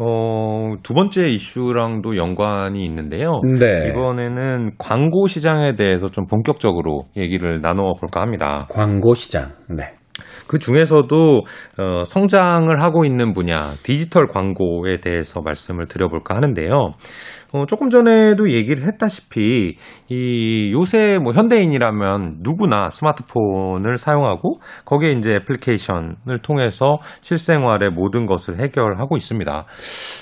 어, 0.00 0.74
두 0.82 0.92
번째 0.92 1.30
이슈랑도 1.30 2.18
연관이 2.18 2.84
있는데요. 2.84 3.40
네. 3.58 3.88
이번에는 3.88 4.72
광고 4.76 5.26
시장에 5.28 5.76
대해서 5.76 6.10
좀 6.10 6.26
본격적으로 6.26 7.04
얘기를 7.16 7.62
나눠 7.62 7.94
볼까 7.98 8.20
합니다. 8.20 8.66
광고 8.68 9.14
시장. 9.14 9.52
네. 9.70 9.94
그 10.46 10.58
중에서도 10.58 11.40
어, 11.78 12.04
성장을 12.04 12.80
하고 12.80 13.06
있는 13.06 13.32
분야 13.32 13.72
디지털 13.82 14.26
광고에 14.26 14.98
대해서 14.98 15.40
말씀을 15.40 15.86
드려볼까 15.86 16.36
하는데요. 16.36 16.92
어, 17.54 17.66
조금 17.66 17.88
전에도 17.88 18.50
얘기를 18.50 18.82
했다시피 18.82 19.76
이 20.08 20.72
요새 20.72 21.20
뭐 21.22 21.32
현대인이라면 21.32 22.38
누구나 22.40 22.90
스마트폰을 22.90 23.96
사용하고 23.96 24.58
거기에 24.84 25.12
이제 25.12 25.36
애플리케이션을 25.36 26.42
통해서 26.42 26.98
실생활의 27.20 27.90
모든 27.90 28.26
것을 28.26 28.58
해결하고 28.58 29.16
있습니다. 29.16 29.66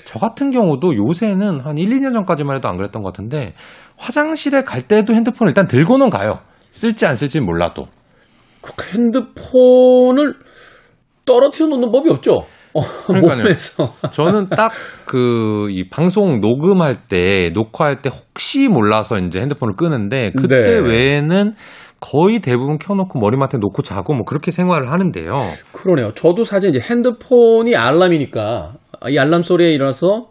저 0.04 0.18
같은 0.18 0.50
경우도 0.50 0.94
요새는 0.94 1.60
한 1.60 1.78
1, 1.78 1.88
2년 1.88 2.12
전까지만 2.12 2.56
해도 2.56 2.68
안 2.68 2.76
그랬던 2.76 3.00
것 3.00 3.14
같은데 3.14 3.54
화장실에 3.96 4.64
갈 4.64 4.82
때도 4.82 5.14
핸드폰을 5.14 5.52
일단 5.52 5.66
들고는 5.66 6.10
가요. 6.10 6.40
쓸지 6.70 7.06
안 7.06 7.16
쓸지는 7.16 7.46
몰라도. 7.46 7.86
그 8.60 8.72
핸드폰을 8.92 10.34
떨어뜨려 11.24 11.66
놓는 11.68 11.92
법이 11.92 12.10
없죠. 12.10 12.40
어, 12.74 12.80
그러니까요. 13.06 13.38
몸에서. 13.42 13.92
저는 14.12 14.48
딱 14.50 14.72
그 15.06 15.68
이 15.70 15.88
방송 15.90 16.40
녹음할 16.40 16.96
때 17.08 17.50
녹화할 17.54 18.00
때 18.02 18.08
혹시 18.12 18.68
몰라서 18.68 19.18
이제 19.18 19.40
핸드폰을 19.40 19.74
끄는데 19.76 20.32
그때 20.36 20.56
네. 20.56 20.78
외에는 20.78 21.52
거의 22.00 22.40
대부분 22.40 22.78
켜놓고 22.78 23.18
머리맡에 23.18 23.58
놓고 23.58 23.82
자고 23.82 24.14
뭐 24.14 24.24
그렇게 24.24 24.50
생활을 24.50 24.90
하는데요. 24.90 25.36
그러네요. 25.72 26.12
저도 26.14 26.44
사실 26.44 26.70
이제 26.70 26.80
핸드폰이 26.80 27.76
알람이니까 27.76 28.72
이 29.10 29.18
알람 29.18 29.42
소리에 29.42 29.70
일어나서 29.72 30.28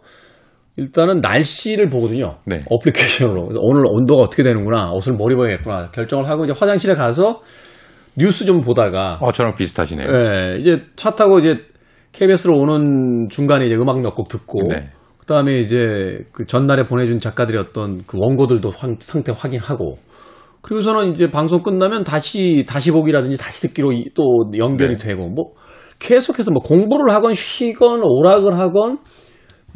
일단은 0.76 1.20
날씨를 1.20 1.88
보거든요. 1.88 2.38
네. 2.46 2.60
어플리케이션으로. 2.70 3.48
오늘 3.58 3.84
온도가 3.86 4.22
어떻게 4.22 4.42
되는구나. 4.42 4.90
옷을 4.92 5.12
뭐 5.14 5.30
입어야겠구나. 5.30 5.90
결정을 5.92 6.28
하고 6.28 6.44
이제 6.44 6.54
화장실에 6.58 6.94
가서 6.94 7.40
뉴스 8.16 8.44
좀 8.44 8.60
보다가 8.62 9.18
어 9.20 9.32
저랑 9.32 9.54
비슷하시네요. 9.54 10.08
예, 10.12 10.56
이제 10.58 10.82
차 10.96 11.10
타고 11.12 11.38
이제 11.38 11.64
KBS로 12.12 12.54
오는 12.56 13.28
중간에 13.30 13.66
이제 13.66 13.76
음악 13.76 14.00
몇 14.00 14.14
곡 14.14 14.28
듣고 14.28 14.60
네. 14.68 14.90
그다음에 15.18 15.60
이제 15.60 16.24
그 16.32 16.44
전날에 16.46 16.84
보내준 16.84 17.18
작가들의 17.18 17.60
어떤 17.60 18.02
그 18.06 18.18
원고들도 18.20 18.70
확- 18.70 19.00
상태 19.00 19.32
확인하고 19.36 19.98
그리고서는 20.62 21.12
이제 21.12 21.30
방송 21.30 21.62
끝나면 21.62 22.04
다시 22.04 22.64
다시 22.68 22.90
보기라든지 22.90 23.36
다시 23.36 23.62
듣기로 23.68 23.92
이- 23.92 24.10
또 24.14 24.24
연결이 24.56 24.96
네. 24.96 25.08
되고 25.08 25.28
뭐 25.28 25.52
계속해서 25.98 26.50
뭐 26.50 26.62
공부를 26.62 27.12
하건 27.14 27.34
쉬건 27.34 28.02
오락을 28.02 28.58
하건 28.58 28.98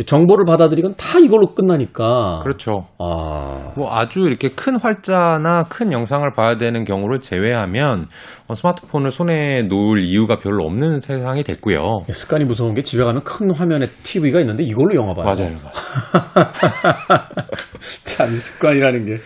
정보를 0.04 0.44
받아들이건 0.44 0.94
다 0.96 1.18
이걸로 1.18 1.54
끝나니까 1.54 2.40
그렇죠. 2.42 2.87
아 2.98 3.72
뭐 3.76 3.94
아주 3.94 4.20
이렇게 4.20 4.48
큰 4.48 4.76
활자나 4.76 5.64
큰 5.68 5.92
영상을 5.92 6.26
봐야 6.35 6.56
되는 6.56 6.85
경우를 6.85 7.20
제외하면 7.20 8.06
어, 8.48 8.54
스마트폰을 8.54 9.11
손에 9.11 9.62
놓을 9.64 10.02
이유가 10.04 10.37
별로 10.38 10.64
없는 10.64 10.98
세상이 11.00 11.42
됐고요. 11.42 11.82
습관이 12.09 12.44
무서운 12.46 12.74
게 12.74 12.82
집에 12.82 13.04
가면 13.04 13.22
큰 13.24 13.54
화면에 13.54 13.87
TV가 14.02 14.40
있는데 14.40 14.62
이걸로 14.64 14.94
영화 14.94 15.12
봐요. 15.14 15.26
맞아요. 15.26 15.56
참이 18.04 18.37
습관이라는 18.37 19.06
게 19.06 19.16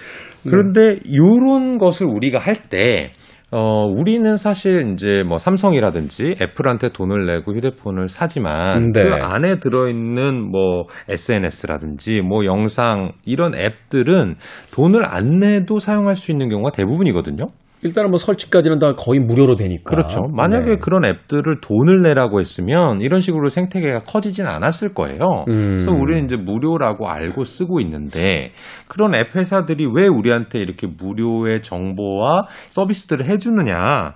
그런데 0.48 0.98
이런 1.04 1.78
것을 1.78 2.06
우리가 2.06 2.38
할 2.38 2.56
때 2.70 3.10
어, 3.52 3.84
우리는 3.84 4.36
사실 4.36 4.92
이제 4.92 5.24
뭐 5.26 5.38
삼성이라든지 5.38 6.36
애플한테 6.40 6.90
돈을 6.92 7.26
내고 7.26 7.52
휴대폰을 7.52 8.08
사지만 8.08 8.92
네. 8.92 9.02
그 9.02 9.14
안에 9.14 9.58
들어있는 9.58 10.50
뭐 10.50 10.84
SNS라든지 11.08 12.20
뭐 12.20 12.44
영상 12.44 13.12
이런 13.24 13.54
앱들은 13.54 14.36
돈을 14.72 15.04
안 15.04 15.40
내도 15.40 15.78
사용할 15.80 16.14
수 16.14 16.30
있는 16.30 16.48
경우가 16.48 16.70
대부분이거든요. 16.70 17.46
일단은 17.82 18.10
뭐 18.10 18.18
설치까지는 18.18 18.78
다 18.78 18.94
거의 18.94 19.20
무료로 19.20 19.56
되니까. 19.56 19.84
그렇죠. 19.84 20.20
만약에 20.32 20.72
네. 20.72 20.76
그런 20.76 21.04
앱들을 21.04 21.60
돈을 21.62 22.02
내라고 22.02 22.40
했으면 22.40 23.00
이런 23.00 23.20
식으로 23.20 23.48
생태계가 23.48 24.04
커지진 24.04 24.46
않았을 24.46 24.92
거예요. 24.92 25.44
음. 25.48 25.54
그래서 25.70 25.90
우리는 25.90 26.24
이제 26.24 26.36
무료라고 26.36 27.08
알고 27.08 27.44
쓰고 27.44 27.80
있는데 27.80 28.52
그런 28.86 29.14
앱 29.14 29.34
회사들이 29.34 29.88
왜 29.94 30.08
우리한테 30.08 30.58
이렇게 30.60 30.86
무료의 30.86 31.62
정보와 31.62 32.44
서비스들을 32.68 33.24
해주느냐? 33.26 34.14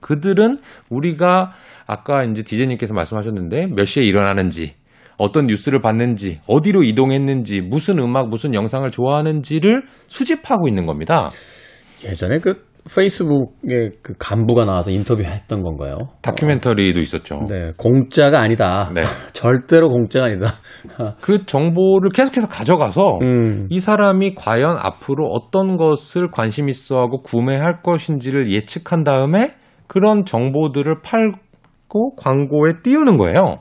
그들은 0.00 0.58
우리가 0.90 1.52
아까 1.86 2.24
이제 2.24 2.42
디제님께서 2.42 2.94
말씀하셨는데 2.94 3.68
몇 3.74 3.84
시에 3.84 4.02
일어나는지 4.02 4.74
어떤 5.16 5.46
뉴스를 5.46 5.80
봤는지, 5.80 6.40
어디로 6.48 6.82
이동했는지, 6.82 7.60
무슨 7.60 8.00
음악, 8.00 8.28
무슨 8.28 8.52
영상을 8.52 8.90
좋아하는지를 8.90 9.84
수집하고 10.08 10.66
있는 10.66 10.86
겁니다. 10.86 11.30
예전에 12.04 12.40
그 12.40 12.64
페이스북에 12.92 13.90
그 14.02 14.14
간부가 14.18 14.64
나와서 14.64 14.90
인터뷰했던 14.90 15.62
건가요? 15.62 15.96
다큐멘터리도 16.22 17.00
있었죠. 17.00 17.46
네, 17.48 17.72
공짜가 17.76 18.40
아니다. 18.40 18.90
네. 18.94 19.02
절대로 19.32 19.88
공짜가 19.88 20.26
아니다. 20.26 20.54
그 21.20 21.46
정보를 21.46 22.10
계속해서 22.10 22.46
가져가서 22.46 23.18
음. 23.22 23.66
이 23.70 23.80
사람이 23.80 24.34
과연 24.34 24.76
앞으로 24.78 25.26
어떤 25.26 25.76
것을 25.76 26.30
관심 26.30 26.68
있어 26.68 26.98
하고 26.98 27.22
구매할 27.22 27.82
것인지를 27.82 28.50
예측한 28.50 29.02
다음에 29.02 29.54
그런 29.86 30.24
정보들을 30.24 31.00
팔고 31.02 32.16
광고에 32.16 32.82
띄우는 32.82 33.16
거예요. 33.16 33.60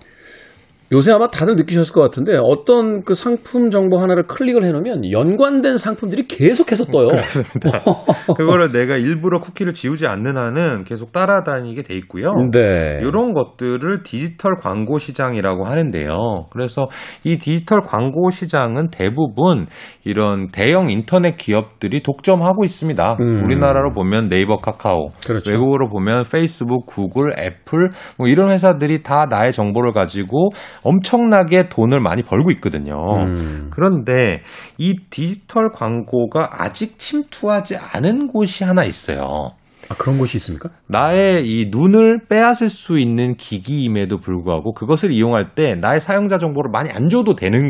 요새 0.91 1.11
아마 1.11 1.29
다들 1.29 1.55
느끼셨을 1.55 1.93
것 1.93 2.01
같은데 2.01 2.33
어떤 2.41 3.03
그 3.03 3.15
상품 3.15 3.69
정보 3.69 3.97
하나를 3.97 4.27
클릭을 4.27 4.65
해놓으면 4.65 5.11
연관된 5.11 5.77
상품들이 5.77 6.27
계속해서 6.27 6.85
떠요. 6.85 7.07
그렇습니다. 7.07 7.83
그거를 8.37 8.71
내가 8.71 8.97
일부러 8.97 9.39
쿠키를 9.39 9.73
지우지 9.73 10.07
않는 10.07 10.37
한은 10.37 10.83
계속 10.83 11.11
따라다니게 11.11 11.83
돼 11.83 11.95
있고요. 11.95 12.33
네. 12.51 12.99
이런 13.01 13.33
것들을 13.33 14.03
디지털 14.03 14.55
광고 14.61 14.99
시장이라고 14.99 15.65
하는데요. 15.65 16.47
그래서 16.51 16.87
이 17.23 17.37
디지털 17.37 17.81
광고 17.81 18.29
시장은 18.29 18.89
대부분 18.91 19.65
이런 20.03 20.49
대형 20.49 20.91
인터넷 20.91 21.37
기업들이 21.37 22.03
독점하고 22.03 22.63
있습니다. 22.65 23.17
음. 23.19 23.43
우리나라로 23.43 23.93
보면 23.93 24.27
네이버, 24.27 24.57
카카오, 24.57 25.09
그렇죠. 25.25 25.51
외국으로 25.51 25.89
보면 25.89 26.23
페이스북, 26.31 26.85
구글, 26.85 27.33
애플 27.39 27.89
뭐 28.17 28.27
이런 28.27 28.51
회사들이 28.51 29.01
다 29.01 29.25
나의 29.25 29.53
정보를 29.53 29.93
가지고 29.93 30.51
엄청나게 30.83 31.69
돈을 31.69 31.99
많이 31.99 32.21
벌고 32.23 32.51
있거든요. 32.51 32.95
음. 33.25 33.69
그런데 33.71 34.41
이 34.77 34.95
디지털 35.09 35.71
광고가 35.71 36.49
아직 36.51 36.99
침투하지 36.99 37.77
않은 37.77 38.27
곳이 38.27 38.63
하나 38.63 38.83
있어요. 38.83 39.51
아, 39.89 39.95
그런 39.97 40.17
곳이 40.17 40.37
있습니까? 40.37 40.69
나의 40.87 41.45
이 41.45 41.69
눈을 41.69 42.25
빼앗을 42.29 42.69
수 42.69 42.97
있는 42.97 43.35
기기임에도 43.35 44.17
불구하고 44.17 44.73
그것을 44.73 45.11
이용할 45.11 45.55
때 45.55 45.75
나의 45.75 45.99
사용자 45.99 46.37
정보를 46.37 46.71
많이 46.71 46.89
안 46.89 47.09
줘도 47.09 47.35
되는 47.35 47.69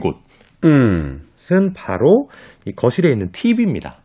음. 0.64 1.22
곳은 1.36 1.74
바로 1.74 2.30
이 2.66 2.72
거실에 2.72 3.10
있는 3.10 3.32
TV입니다. 3.32 3.98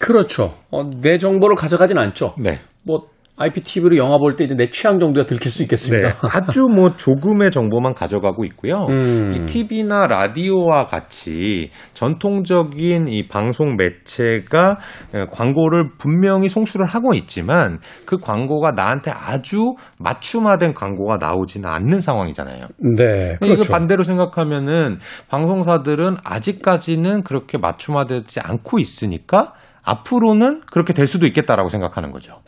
그렇죠. 0.00 0.54
어, 0.70 0.90
내 1.00 1.18
정보를 1.18 1.56
가져가진 1.56 1.98
않죠. 1.98 2.34
네. 2.38 2.58
뭐 2.84 3.06
IPTV로 3.36 3.96
영화 3.96 4.16
볼 4.18 4.36
때 4.36 4.44
이제 4.44 4.54
내 4.54 4.66
취향 4.66 5.00
정도가 5.00 5.26
들킬 5.26 5.50
수 5.50 5.62
있겠습니다. 5.62 6.08
네. 6.08 6.14
아주 6.32 6.68
뭐 6.72 6.96
조금의 6.96 7.50
정보만 7.50 7.92
가져가고 7.94 8.44
있고요. 8.44 8.86
음. 8.90 9.30
이 9.32 9.44
TV나 9.46 10.06
라디오와 10.06 10.86
같이 10.86 11.70
전통적인 11.94 13.08
이 13.08 13.26
방송 13.26 13.76
매체가 13.76 14.76
에, 15.14 15.24
광고를 15.32 15.90
분명히 15.98 16.48
송출을 16.48 16.86
하고 16.86 17.12
있지만 17.14 17.80
그 18.06 18.18
광고가 18.18 18.70
나한테 18.72 19.10
아주 19.10 19.74
맞춤화된 19.98 20.74
광고가 20.74 21.16
나오지는 21.16 21.68
않는 21.68 22.00
상황이잖아요. 22.00 22.68
네, 22.96 23.36
이거 23.42 23.54
그렇죠. 23.54 23.72
반대로 23.72 24.04
생각하면은 24.04 24.98
방송사들은 25.28 26.18
아직까지는 26.22 27.22
그렇게 27.24 27.58
맞춤화되지 27.58 28.40
않고 28.40 28.78
있으니까 28.78 29.54
앞으로는 29.84 30.62
그렇게 30.72 30.92
될 30.92 31.06
수도 31.06 31.26
있겠다라고 31.26 31.68
생각하는 31.68 32.10
거죠. 32.10 32.40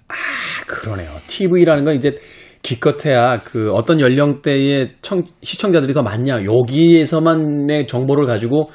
그러네요. 0.66 1.11
TV라는 1.27 1.85
건 1.85 1.94
이제 1.94 2.16
기껏해야 2.62 3.42
그 3.44 3.70
어떤 3.72 4.01
연령대의 4.01 4.94
청, 5.03 5.22
시청자들이 5.42 5.92
더 5.92 6.03
많냐 6.03 6.44
여기에서만의 6.44 7.87
정보를 7.87 8.27
가지고 8.27 8.70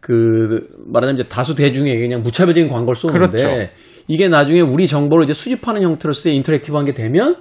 그 0.00 0.68
말하자면 0.86 1.20
이제 1.20 1.28
다수 1.28 1.54
대중에게 1.54 2.00
그냥 2.00 2.22
무차별적인 2.22 2.70
광고를 2.70 2.96
쏘는데 2.96 3.36
그렇죠. 3.36 3.72
이게 4.08 4.28
나중에 4.28 4.60
우리 4.60 4.86
정보를 4.86 5.24
이제 5.24 5.34
수집하는 5.34 5.82
형태로서의 5.82 6.34
인터랙티브한 6.36 6.86
게 6.86 6.92
되면 6.92 7.36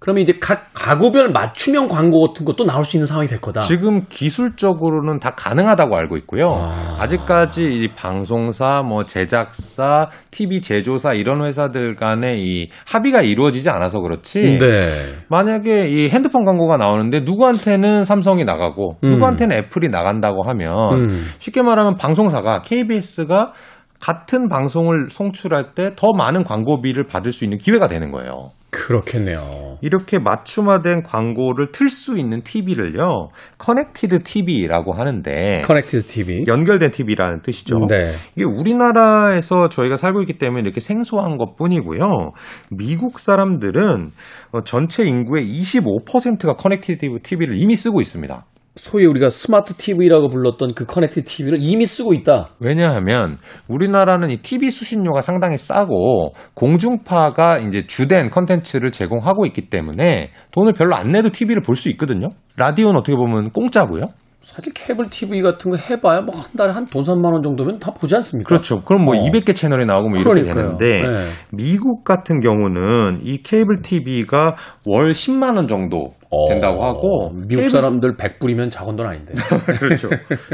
그러면 0.00 0.22
이제 0.22 0.32
각 0.40 0.70
가구별 0.72 1.30
맞춤형 1.30 1.88
광고 1.88 2.26
같은 2.26 2.46
것도 2.46 2.64
나올 2.64 2.86
수 2.86 2.96
있는 2.96 3.06
상황이 3.06 3.28
될 3.28 3.38
거다. 3.38 3.60
지금 3.60 4.04
기술적으로는 4.08 5.20
다 5.20 5.34
가능하다고 5.36 5.94
알고 5.94 6.16
있고요. 6.18 6.48
아. 6.48 6.96
아... 7.00 7.06
직까지이 7.06 7.88
방송사, 7.88 8.80
뭐 8.80 9.04
제작사, 9.04 10.08
TV 10.30 10.62
제조사 10.62 11.12
이런 11.12 11.44
회사들 11.44 11.96
간의 11.96 12.40
이 12.40 12.70
합의가 12.86 13.20
이루어지지 13.20 13.68
않아서 13.68 14.00
그렇지. 14.00 14.58
네. 14.58 14.90
만약에 15.28 15.90
이 15.90 16.08
핸드폰 16.08 16.44
광고가 16.46 16.78
나오는데 16.78 17.20
누구한테는 17.20 18.04
삼성이 18.04 18.44
나가고 18.44 18.96
음. 19.04 19.08
누구한테는 19.10 19.54
애플이 19.54 19.90
나간다고 19.90 20.42
하면 20.44 20.94
음. 20.94 21.26
쉽게 21.38 21.60
말하면 21.60 21.96
방송사가 21.96 22.62
KBS가 22.62 23.52
같은 24.00 24.48
방송을 24.48 25.08
송출할 25.10 25.74
때 25.74 25.90
더 25.94 26.12
많은 26.16 26.44
광고비를 26.44 27.04
받을 27.04 27.32
수 27.32 27.44
있는 27.44 27.58
기회가 27.58 27.86
되는 27.86 28.10
거예요. 28.10 28.48
그렇겠네요. 28.70 29.78
이렇게 29.80 30.18
맞춤화된 30.18 31.02
광고를 31.02 31.72
틀 31.72 31.88
수 31.88 32.18
있는 32.18 32.42
TV를요, 32.42 33.30
connected 33.58 34.22
TV라고 34.22 34.92
하는데, 34.92 35.62
connected 35.64 36.06
TV. 36.06 36.44
연결된 36.46 36.90
TV라는 36.90 37.42
뜻이죠. 37.42 37.76
네. 37.88 38.12
이게 38.36 38.44
우리나라에서 38.44 39.68
저희가 39.68 39.96
살고 39.96 40.20
있기 40.22 40.38
때문에 40.38 40.62
이렇게 40.62 40.80
생소한 40.80 41.36
것 41.36 41.56
뿐이고요. 41.56 42.32
미국 42.70 43.18
사람들은 43.18 44.10
어, 44.52 44.60
전체 44.62 45.04
인구의 45.04 45.44
25%가 45.44 46.54
connected 46.54 47.06
TV를 47.22 47.56
이미 47.56 47.76
쓰고 47.76 48.00
있습니다. 48.00 48.46
소위 48.80 49.04
우리가 49.04 49.28
스마트 49.28 49.74
TV라고 49.74 50.28
불렀던 50.28 50.70
그 50.74 50.86
connected 50.86 51.24
TV를 51.24 51.58
이미 51.60 51.84
쓰고 51.84 52.14
있다. 52.14 52.48
왜냐하면 52.60 53.36
우리나라는 53.68 54.30
이 54.30 54.38
TV 54.38 54.70
수신료가 54.70 55.20
상당히 55.20 55.58
싸고 55.58 56.32
공중파가 56.54 57.58
이제 57.58 57.86
주된 57.86 58.30
컨텐츠를 58.30 58.90
제공하고 58.90 59.44
있기 59.46 59.68
때문에 59.68 60.30
돈을 60.50 60.72
별로 60.72 60.94
안 60.96 61.10
내도 61.12 61.30
TV를 61.30 61.60
볼 61.62 61.76
수 61.76 61.90
있거든요. 61.90 62.28
라디오는 62.56 62.96
어떻게 62.98 63.14
보면 63.16 63.50
공짜고요. 63.50 64.06
사실 64.40 64.72
케이블 64.72 65.10
TV 65.10 65.42
같은 65.42 65.70
거 65.70 65.76
해봐야 65.76 66.22
뭐 66.22 66.34
한 66.36 66.44
달에 66.56 66.72
한 66.72 66.86
돈 66.86 67.04
3만 67.04 67.32
원 67.34 67.42
정도면 67.42 67.78
다 67.78 67.92
보지 67.92 68.14
않습니까? 68.16 68.48
그렇죠. 68.48 68.80
그럼 68.84 69.04
뭐 69.04 69.14
어. 69.14 69.20
200개 69.22 69.54
채널이 69.54 69.84
나오고 69.84 70.08
뭐 70.08 70.18
이렇게 70.18 70.42
그러니까요. 70.44 70.76
되는데 70.78 71.02
네. 71.06 71.26
미국 71.52 72.04
같은 72.04 72.40
경우는 72.40 73.18
이 73.22 73.42
케이블 73.42 73.82
TV가 73.82 74.56
월 74.86 75.12
10만 75.12 75.56
원 75.56 75.68
정도 75.68 76.14
된다고 76.48 76.80
어, 76.80 76.86
하고 76.86 77.30
미국 77.34 77.48
케이블- 77.62 77.70
사람들 77.70 78.16
100불이면 78.16 78.70
작은 78.70 78.96
돈 78.96 79.06
아닌데. 79.06 79.34
그렇죠. 79.80 80.08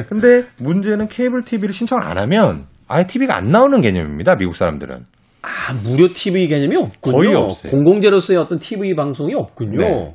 근데 0.09 0.45
문제는 0.59 1.09
케이블 1.09 1.45
TV를 1.45 1.73
신청을 1.75 2.03
안 2.03 2.17
하면 2.19 2.67
아예 2.89 3.07
TV가 3.07 3.37
안 3.37 3.51
나오는 3.51 3.81
개념입니다. 3.81 4.37
미국 4.37 4.55
사람들은. 4.57 5.05
아, 5.43 5.73
무료 5.83 6.09
TV 6.09 6.49
개념이 6.49 6.77
없군요. 6.77 7.17
거의 7.17 7.35
없어요. 7.35 7.71
공공재로서의 7.71 8.39
어떤 8.39 8.59
TV 8.59 8.95
방송이 8.95 9.35
없군요. 9.35 9.79
네. 9.79 10.15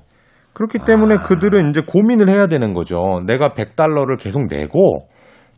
그렇기 0.53 0.79
때문에 0.85 1.15
아. 1.15 1.19
그들은 1.19 1.69
이제 1.69 1.81
고민을 1.85 2.29
해야 2.29 2.47
되는 2.47 2.73
거죠. 2.73 3.21
내가 3.25 3.53
100달러를 3.53 4.19
계속 4.19 4.47
내고 4.47 5.07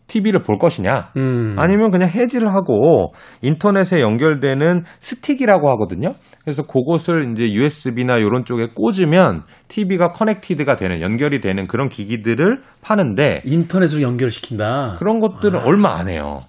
TV를 0.08 0.42
볼 0.44 0.58
것이냐? 0.60 1.12
음. 1.18 1.56
아니면 1.58 1.90
그냥 1.90 2.10
해지를 2.10 2.50
하고 2.54 3.14
인터넷에 3.42 4.02
연결되는 4.02 4.84
스틱이라고 5.00 5.70
하거든요. 5.72 6.10
그래서 6.44 6.64
그것을 6.64 7.32
이제 7.32 7.46
USB나 7.54 8.18
이런 8.18 8.44
쪽에 8.44 8.68
꽂으면 8.74 9.44
TV가 9.70 10.10
connected가 10.12 10.76
되는 10.76 11.02
연결이 11.02 11.40
되는 11.40 11.68
그런 11.68 11.88
기기들을 11.88 12.62
파는데 12.82 13.42
인터넷으로 13.46 14.02
연결시킨다. 14.02 14.98
그런 15.00 15.20
것들은 15.20 15.60
아. 15.60 15.64
얼마 15.66 15.96
안 15.98 16.10
해요. 16.10 16.42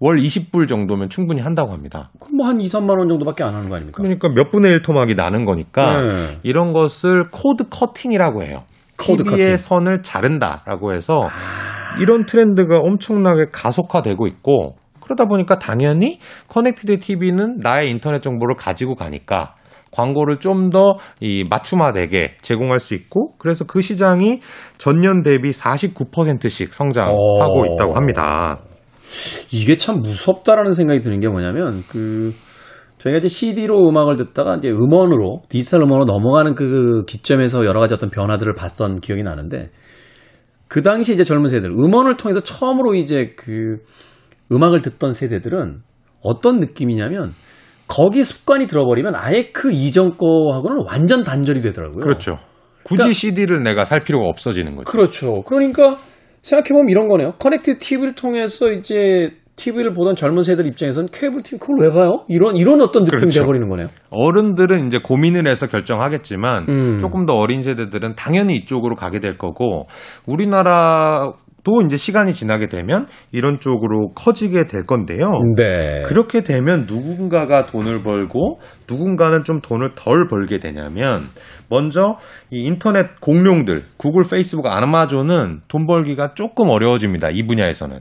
월 0.00 0.16
20불 0.18 0.66
정도면 0.68 1.08
충분히 1.08 1.40
한다고 1.40 1.72
합니다. 1.72 2.10
그럼 2.20 2.36
뭐 2.38 2.46
한 2.46 2.60
2, 2.60 2.64
3만 2.66 2.98
원 2.98 3.08
정도밖에 3.08 3.44
안 3.44 3.54
하는 3.54 3.68
거 3.70 3.76
아닙니까? 3.76 3.96
그러니까 4.02 4.28
몇 4.34 4.50
분의 4.50 4.72
1 4.72 4.82
토막이 4.82 5.14
나는 5.14 5.44
거니까 5.44 6.02
네. 6.02 6.38
이런 6.42 6.72
것을 6.72 7.30
cord 7.30 7.68
cutting이라고 7.70 8.42
해요. 8.42 8.64
cord 8.98 9.22
TV의 9.22 9.38
cutting. 9.52 9.56
선을 9.56 10.02
자른다라고 10.02 10.92
해서 10.92 11.28
이런 12.00 12.26
트렌드가 12.26 12.78
엄청나게 12.78 13.46
가속화되고 13.52 14.26
있고 14.26 14.76
그러다 15.02 15.26
보니까 15.26 15.58
당연히 15.58 16.18
connected 16.48 16.98
TV는 17.00 17.58
나의 17.58 17.90
인터넷 17.90 18.22
정보를 18.22 18.56
가지고 18.56 18.94
가니까 18.94 19.54
광고를 19.90 20.38
좀 20.38 20.70
더 20.70 20.96
이 21.20 21.44
맞춤화되게 21.48 22.36
제공할 22.40 22.80
수 22.80 22.94
있고 22.94 23.34
그래서 23.38 23.64
그 23.64 23.80
시장이 23.80 24.40
전년 24.78 25.22
대비 25.22 25.50
49%씩 25.50 26.72
성장하고 26.72 27.14
오. 27.14 27.62
어. 27.62 27.74
있다고 27.74 27.92
합니다. 27.94 28.60
이게 29.50 29.76
참 29.76 30.00
무섭다라는 30.00 30.72
생각이 30.72 31.02
드는 31.02 31.20
게 31.20 31.28
뭐냐면 31.28 31.84
그 31.88 32.32
저희가 32.98 33.18
이제 33.18 33.28
CD로 33.28 33.86
음악을 33.88 34.16
듣다가 34.16 34.56
이제 34.56 34.70
음원으로 34.70 35.42
디지털 35.48 35.82
음원으로 35.82 36.04
넘어가는 36.06 36.54
그 36.54 37.04
기점에서 37.06 37.66
여러 37.66 37.80
가지 37.80 37.94
어떤 37.94 38.10
변화들을 38.10 38.54
봤던 38.54 39.00
기억이 39.00 39.22
나는데 39.22 39.70
그 40.68 40.82
당시 40.82 41.12
이제 41.12 41.24
젊은 41.24 41.48
세대들 41.48 41.70
음원을 41.70 42.16
통해서 42.16 42.40
처음으로 42.40 42.94
이제 42.94 43.34
그 43.36 43.78
음악을 44.50 44.80
듣던 44.82 45.12
세대들은 45.12 45.80
어떤 46.22 46.60
느낌이냐면 46.60 47.34
거기 47.88 48.24
습관이 48.24 48.66
들어버리면 48.66 49.14
아예 49.16 49.50
그 49.52 49.70
이전 49.70 50.16
거하고는 50.16 50.84
완전 50.86 51.24
단절이 51.24 51.60
되더라고요. 51.60 52.02
그렇죠. 52.02 52.38
굳이 52.84 52.98
그러니까, 52.98 53.12
CD를 53.12 53.62
내가 53.62 53.84
살 53.84 54.00
필요가 54.00 54.28
없어지는 54.28 54.74
거죠. 54.76 54.90
그렇죠. 54.90 55.42
그러니까 55.42 55.98
생각해보면 56.42 56.88
이런 56.88 57.08
거네요. 57.08 57.34
커넥트 57.38 57.78
TV를 57.78 58.14
통해서 58.14 58.72
이제 58.72 59.30
TV를 59.56 59.94
보던 59.94 60.16
젊은 60.16 60.42
세대들 60.42 60.66
입장에서는 60.70 61.10
케이블 61.12 61.42
TV 61.42 61.58
그걸 61.58 61.80
왜 61.80 61.92
봐요? 61.92 62.24
이런 62.28 62.56
이런 62.56 62.80
어떤 62.80 63.04
느낌이 63.04 63.20
그렇죠. 63.20 63.40
돼버리는 63.40 63.68
거네요. 63.68 63.88
어른들은 64.10 64.86
이제 64.86 64.98
고민을 64.98 65.46
해서 65.46 65.66
결정하겠지만 65.66 66.66
음. 66.68 66.98
조금 66.98 67.26
더 67.26 67.34
어린 67.34 67.62
세대들은 67.62 68.14
당연히 68.16 68.56
이쪽으로 68.56 68.96
가게 68.96 69.20
될 69.20 69.36
거고 69.36 69.86
우리나라 70.26 71.32
또 71.64 71.80
이제 71.82 71.96
시간이 71.96 72.32
지나게 72.32 72.66
되면 72.66 73.06
이런 73.30 73.60
쪽으로 73.60 74.12
커지게 74.14 74.66
될 74.66 74.84
건데요. 74.84 75.28
네. 75.56 76.02
그렇게 76.06 76.42
되면 76.42 76.86
누군가가 76.88 77.66
돈을 77.66 78.02
벌고 78.02 78.60
누군가는 78.88 79.44
좀 79.44 79.60
돈을 79.60 79.94
덜 79.94 80.26
벌게 80.28 80.58
되냐면 80.58 81.22
먼저 81.68 82.16
이 82.50 82.64
인터넷 82.64 83.20
공룡들 83.20 83.84
구글, 83.96 84.24
페이스북, 84.28 84.66
아마존은 84.66 85.60
돈 85.68 85.86
벌기가 85.86 86.34
조금 86.34 86.68
어려워집니다. 86.68 87.30
이 87.30 87.46
분야에서는. 87.46 88.00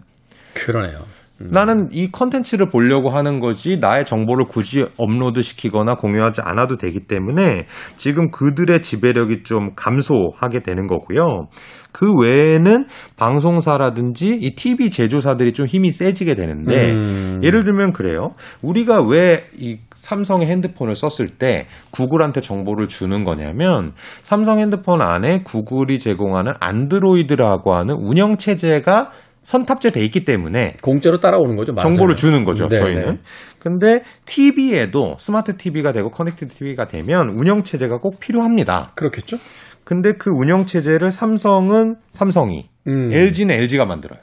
그러네요. 0.54 1.21
음. 1.42 1.50
나는 1.52 1.90
이 1.92 2.12
컨텐츠를 2.12 2.68
보려고 2.70 3.10
하는 3.10 3.40
거지 3.40 3.78
나의 3.78 4.06
정보를 4.06 4.46
굳이 4.46 4.86
업로드 4.98 5.42
시키거나 5.42 5.96
공유하지 5.96 6.42
않아도 6.44 6.78
되기 6.78 7.02
때문에 7.02 7.66
지금 7.96 8.32
그들의 8.32 8.82
지배력이 8.82 9.44
좀 9.44 9.72
감소하게 9.76 10.60
되는 10.60 10.88
거고요. 10.88 11.48
그 11.92 12.14
외에는 12.16 12.86
방송사라든지 13.18 14.38
이 14.40 14.56
TV 14.56 14.90
제조사들이 14.90 15.52
좀 15.52 15.66
힘이 15.66 15.92
세지게 15.92 16.36
되는데 16.36 16.92
음. 16.94 17.42
예를 17.44 17.66
들면 17.66 17.92
그래요. 17.92 18.32
우리가 18.62 19.02
왜 19.02 19.42
이 19.58 19.78
삼성의 20.02 20.48
핸드폰을 20.48 20.96
썼을 20.96 21.30
때 21.38 21.68
구글한테 21.92 22.42
정보를 22.42 22.88
주는 22.88 23.24
거냐면 23.24 23.92
삼성 24.24 24.58
핸드폰 24.60 25.02
안에 25.02 25.44
구글이 25.44 26.00
제공하는 26.00 26.54
안드로이드라고 26.60 27.74
하는 27.74 27.96
운영 27.96 28.38
체제가 28.38 29.12
선탑재돼 29.44 30.02
있기 30.06 30.24
때문에 30.24 30.76
공짜로 30.82 31.20
따라오는 31.20 31.56
거죠. 31.56 31.74
맞아요. 31.74 31.90
정보를 31.90 32.16
주는 32.16 32.46
거죠. 32.46 32.68
네네. 32.68 32.82
저희는. 32.82 33.06
네. 33.06 33.18
근데 33.60 34.02
TV에도 34.26 35.16
스마트 35.20 35.58
TV가 35.58 35.92
되고 35.92 36.10
connected 36.10 36.54
TV가 36.54 36.88
되면 36.88 37.30
운영 37.30 37.64
체제가 37.64 37.98
꼭 37.98 38.20
필요합니다. 38.20 38.92
그렇겠죠? 38.96 39.38
근데 39.84 40.14
그 40.14 40.30
운영 40.34 40.66
체제를 40.66 41.12
삼성은 41.12 41.96
삼성이, 42.12 42.70
음. 42.88 43.12
LG는 43.14 43.56
LG가 43.56 43.86
만들어요. 43.86 44.20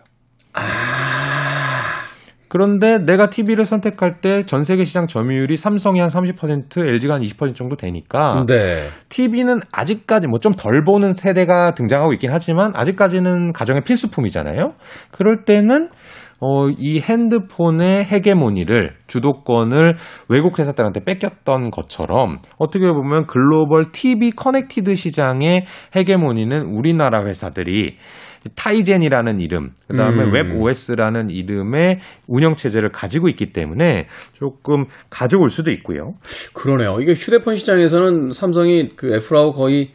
아. 0.55 1.08
그런데 2.49 2.99
내가 2.99 3.29
TV를 3.31 3.65
선택할 3.67 4.21
때 4.21 4.45
전 4.45 4.65
세계 4.65 4.85
시장 4.85 5.07
점유율이 5.07 5.57
삼성이 5.57 6.01
한 6.01 6.09
30%, 6.09 6.79
LG가 6.79 7.15
한 7.15 7.21
20% 7.23 7.55
정도 7.55 7.77
되니까 7.77 8.45
네. 8.47 8.89
TV는 9.09 9.61
아직까지 9.73 10.27
뭐 10.27 10.39
좀 10.41 10.53
덜 10.55 10.85
보는 10.85 11.15
세대가 11.15 11.75
등장하고 11.75 12.13
있긴 12.15 12.31
하지만 12.33 12.73
아직까지는 12.75 13.53
가정의 13.53 13.83
필수품이잖아요. 13.83 14.73
그럴 15.11 15.45
때는 15.45 15.89
어, 16.41 16.69
이 16.69 17.01
핸드폰의 17.01 18.05
헤게모니를 18.05 18.93
주도권을 19.09 19.97
외국 20.29 20.59
회사들한테 20.61 21.03
뺏겼던 21.05 21.73
것처럼 21.73 22.39
어떻게 22.59 22.93
보면 22.93 23.27
글로벌 23.27 23.87
TV 23.91 24.31
connected 24.31 24.95
시장의 24.95 25.65
헤게모니는 25.97 26.63
우리나라 26.67 27.25
회사들이 27.25 27.97
타이젠이라는 28.55 29.40
이름, 29.40 29.70
그 29.88 29.96
다음에 29.96 30.24
음. 30.24 30.33
webOS라는 30.33 31.31
이름의 31.31 31.98
운영 32.27 32.55
체제를 32.55 32.90
가지고 32.90 33.29
있기 33.29 33.53
때문에 33.53 34.07
조금 34.33 34.87
가져올 35.11 35.51
수도 35.51 35.70
있고요. 35.70 36.14
그러네요. 36.55 36.98
이게 37.01 37.12
휴대폰 37.12 37.57
시장에서는 37.57 38.33
삼성이 38.33 38.88
그 38.96 39.14
애플하고 39.14 39.53
거의 39.53 39.90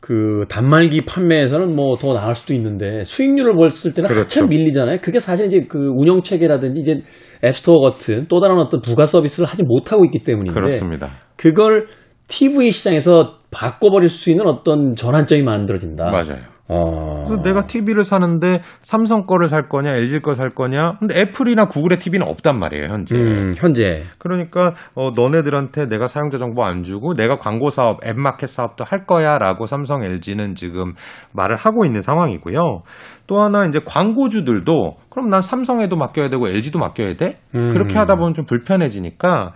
그 0.00 0.44
단말기 0.50 1.00
판매에서는 1.06 1.74
뭐 1.74 1.96
더 1.96 2.12
나을 2.12 2.34
수도 2.34 2.52
있는데 2.52 3.04
수익률을 3.04 3.54
봤을 3.56 3.94
때는 3.94 4.08
그렇죠. 4.08 4.40
한참 4.40 4.48
밀리잖아요. 4.50 4.98
그게 5.00 5.18
사실 5.18 5.46
이제 5.46 5.60
그 5.66 5.78
운영 5.96 6.22
체계라든지 6.22 6.80
이제 6.82 7.02
앱스토어 7.42 7.80
같은 7.80 8.26
또 8.28 8.40
다른 8.40 8.58
어떤 8.58 8.82
부가 8.82 9.06
서비스를 9.06 9.48
하지 9.48 9.62
못하고 9.62 10.04
있기 10.04 10.22
때문인데 10.22 10.52
그렇습니다. 10.52 11.10
그걸 11.36 11.86
TV 12.26 12.70
시장에서 12.70 13.38
바꿔버릴 13.50 14.08
수 14.10 14.30
있는 14.30 14.46
어떤 14.46 14.94
전환점이 14.94 15.42
만들어진다. 15.42 16.10
맞아요. 16.10 16.53
어... 16.68 17.24
그래서 17.24 17.42
내가 17.42 17.66
TV를 17.66 18.04
사는데 18.04 18.60
삼성 18.80 19.26
거를 19.26 19.48
살 19.48 19.68
거냐, 19.68 19.92
LG 19.92 20.20
거살 20.20 20.50
거냐. 20.50 20.96
근데 20.98 21.20
애플이나 21.20 21.66
구글의 21.66 21.98
TV는 21.98 22.26
없단 22.26 22.58
말이에요, 22.58 22.86
현재. 22.86 23.16
음, 23.16 23.50
현재. 23.56 24.02
그러니까 24.18 24.74
어, 24.94 25.10
너네들한테 25.10 25.86
내가 25.86 26.06
사용자 26.06 26.38
정보 26.38 26.64
안 26.64 26.82
주고 26.82 27.14
내가 27.14 27.36
광고 27.38 27.70
사업, 27.70 28.04
앱 28.06 28.16
마켓 28.16 28.48
사업도 28.48 28.84
할 28.84 29.06
거야라고 29.06 29.66
삼성, 29.66 30.02
LG는 30.02 30.54
지금 30.54 30.94
말을 31.32 31.56
하고 31.56 31.84
있는 31.84 32.00
상황이고요. 32.02 32.82
또 33.26 33.40
하나 33.40 33.64
이제 33.64 33.80
광고주들도 33.84 34.96
그럼 35.10 35.30
난 35.30 35.40
삼성에도 35.40 35.96
맡겨야 35.96 36.28
되고 36.28 36.48
LG도 36.48 36.78
맡겨야 36.78 37.16
돼? 37.16 37.36
음. 37.54 37.72
그렇게 37.72 37.96
하다 37.98 38.16
보면 38.16 38.34
좀 38.34 38.44
불편해지니까 38.44 39.52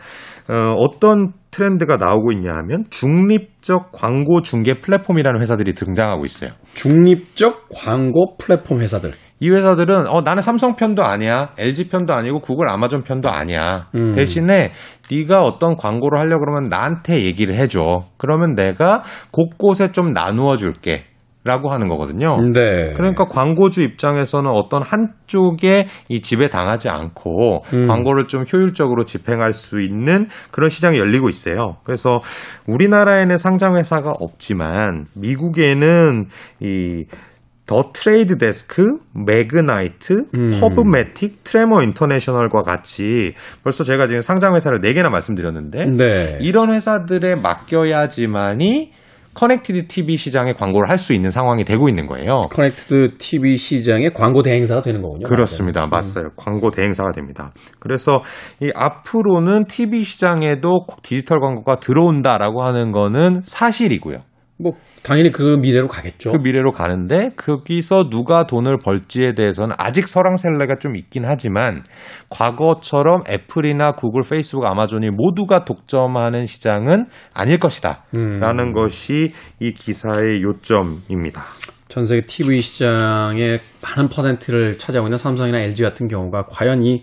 어, 0.48 0.72
어떤 0.76 1.32
트렌드가 1.50 1.96
나오고 1.96 2.32
있냐 2.32 2.54
하면 2.56 2.84
중립적 2.90 3.92
광고 3.92 4.42
중개 4.42 4.80
플랫폼이라는 4.80 5.40
회사들이 5.42 5.74
등장하고 5.74 6.24
있어요. 6.24 6.50
중립적 6.74 7.68
광고 7.74 8.37
플랫폼 8.38 8.80
회사들. 8.80 9.12
이 9.40 9.50
회사들은 9.50 10.08
어 10.08 10.22
나는 10.22 10.42
삼성 10.42 10.74
편도 10.74 11.04
아니야, 11.04 11.50
LG 11.58 11.88
편도 11.88 12.12
아니고 12.12 12.40
구글, 12.40 12.68
아마존 12.68 13.02
편도 13.02 13.30
아니야. 13.30 13.88
음. 13.94 14.12
대신에 14.12 14.72
네가 15.11 15.44
어떤 15.44 15.76
광고를 15.76 16.18
하려 16.18 16.38
고 16.38 16.44
그러면 16.44 16.68
나한테 16.68 17.22
얘기를 17.22 17.56
해줘. 17.56 18.04
그러면 18.16 18.54
내가 18.54 19.04
곳곳에 19.30 19.92
좀 19.92 20.12
나누어 20.12 20.56
줄게. 20.56 21.04
라고 21.48 21.70
하는 21.70 21.88
거거든요. 21.88 22.37
네. 22.52 22.92
그러니까 22.94 23.24
광고주 23.24 23.80
입장에서는 23.82 24.50
어떤 24.50 24.82
한쪽에 24.82 25.87
이 26.11 26.20
지배 26.20 26.50
당하지 26.50 26.90
않고 26.90 27.64
음. 27.72 27.87
광고를 27.87 28.26
좀 28.26 28.44
효율적으로 28.52 29.06
집행할 29.06 29.54
수 29.54 29.80
있는 29.80 30.26
그런 30.50 30.68
시장이 30.68 30.98
열리고 30.98 31.30
있어요. 31.30 31.78
그래서 31.84 32.18
우리나라에는 32.66 33.38
상장 33.38 33.76
회사가 33.76 34.11
없지만 34.20 35.06
미국에는 35.16 36.26
이 36.61 36.93
더 36.93 37.92
트레이드 37.94 38.37
데스크, 38.37 38.98
매그나이트, 39.14 40.24
음. 40.34 40.50
퍼브매틱, 40.61 41.44
트레모 41.44 41.83
인터내셔널과 41.82 42.61
같이 42.61 43.32
벌써 43.64 43.84
제가 43.84 44.06
지금 44.06 44.20
상장 44.20 44.54
회사를 44.54 44.80
4개나 44.80 45.08
말씀드렸는데 45.08 45.87
네. 45.87 46.38
이런 46.42 46.74
회사들에 46.74 47.37
맡겨야지만이 47.37 48.97
connected 49.38 49.87
TV 49.87 50.16
시장에 50.16 50.53
광고를 50.53 50.88
할 50.88 50.98
수 50.98 51.12
있는 51.12 51.31
상황이 51.31 51.62
되고 51.64 51.88
있는 51.88 52.09
거예요. 52.09 52.40
connected 52.50 53.18
TV 53.18 53.57
시장에 53.57 54.09
광고 54.11 54.42
대행사가 54.42 54.83
되는 54.83 55.01
거군요. 55.01 55.29
그렇습니다. 55.29 55.87
맞아요. 55.87 56.03
맞아요. 56.14 56.27
음. 56.27 56.31
광고 56.37 56.72
대행사가 56.72 57.12
됩니다. 57.12 57.53
그래서 57.79 58.20
이 58.61 58.72
앞으로는 58.74 59.66
TV 59.66 60.03
시장에도 60.03 60.87
디지털 61.05 61.38
광고가 61.38 61.77
들어온다라고 61.79 62.64
하는 62.64 62.90
거는 62.90 63.42
사실이고요. 63.44 64.18
뭐 64.59 64.72
당연히 65.02 65.31
그 65.31 65.58
미래로 65.60 65.88
가겠죠. 65.88 66.33
그 66.33 66.38
미래로 66.38 66.73
가는데 66.73 67.31
거기서 67.37 68.08
누가 68.10 68.46
돈을 68.46 68.79
벌지에 68.79 69.33
대해서는 69.35 69.75
아직 69.79 70.08
설왕설래가 70.08 70.79
좀 70.79 70.96
있긴 70.96 71.25
하지만 71.25 71.83
과거처럼 72.31 73.23
애플이나 73.29 73.92
구글, 73.92 74.23
페이스북, 74.29 74.66
아마존이 74.66 75.10
모두가 75.10 75.64
독점하는 75.64 76.46
시장은 76.46 77.06
아닐 77.33 77.58
것이다. 77.58 78.04
음. 78.14 78.40
라는 78.40 78.73
것이 78.73 79.33
이 79.60 79.73
기사의 79.73 80.42
요점입니다. 80.42 81.42
전 81.88 82.04
세계 82.04 82.20
TV 82.27 82.60
시장의 82.60 83.58
많은 83.83 84.08
퍼센트를 84.08 84.77
차지하고 84.77 85.08
있는 85.08 85.16
삼성이나 85.16 85.58
LG 85.58 85.83
같은 85.83 86.06
경우가 86.06 86.44
과연 86.50 86.83
이 86.83 87.02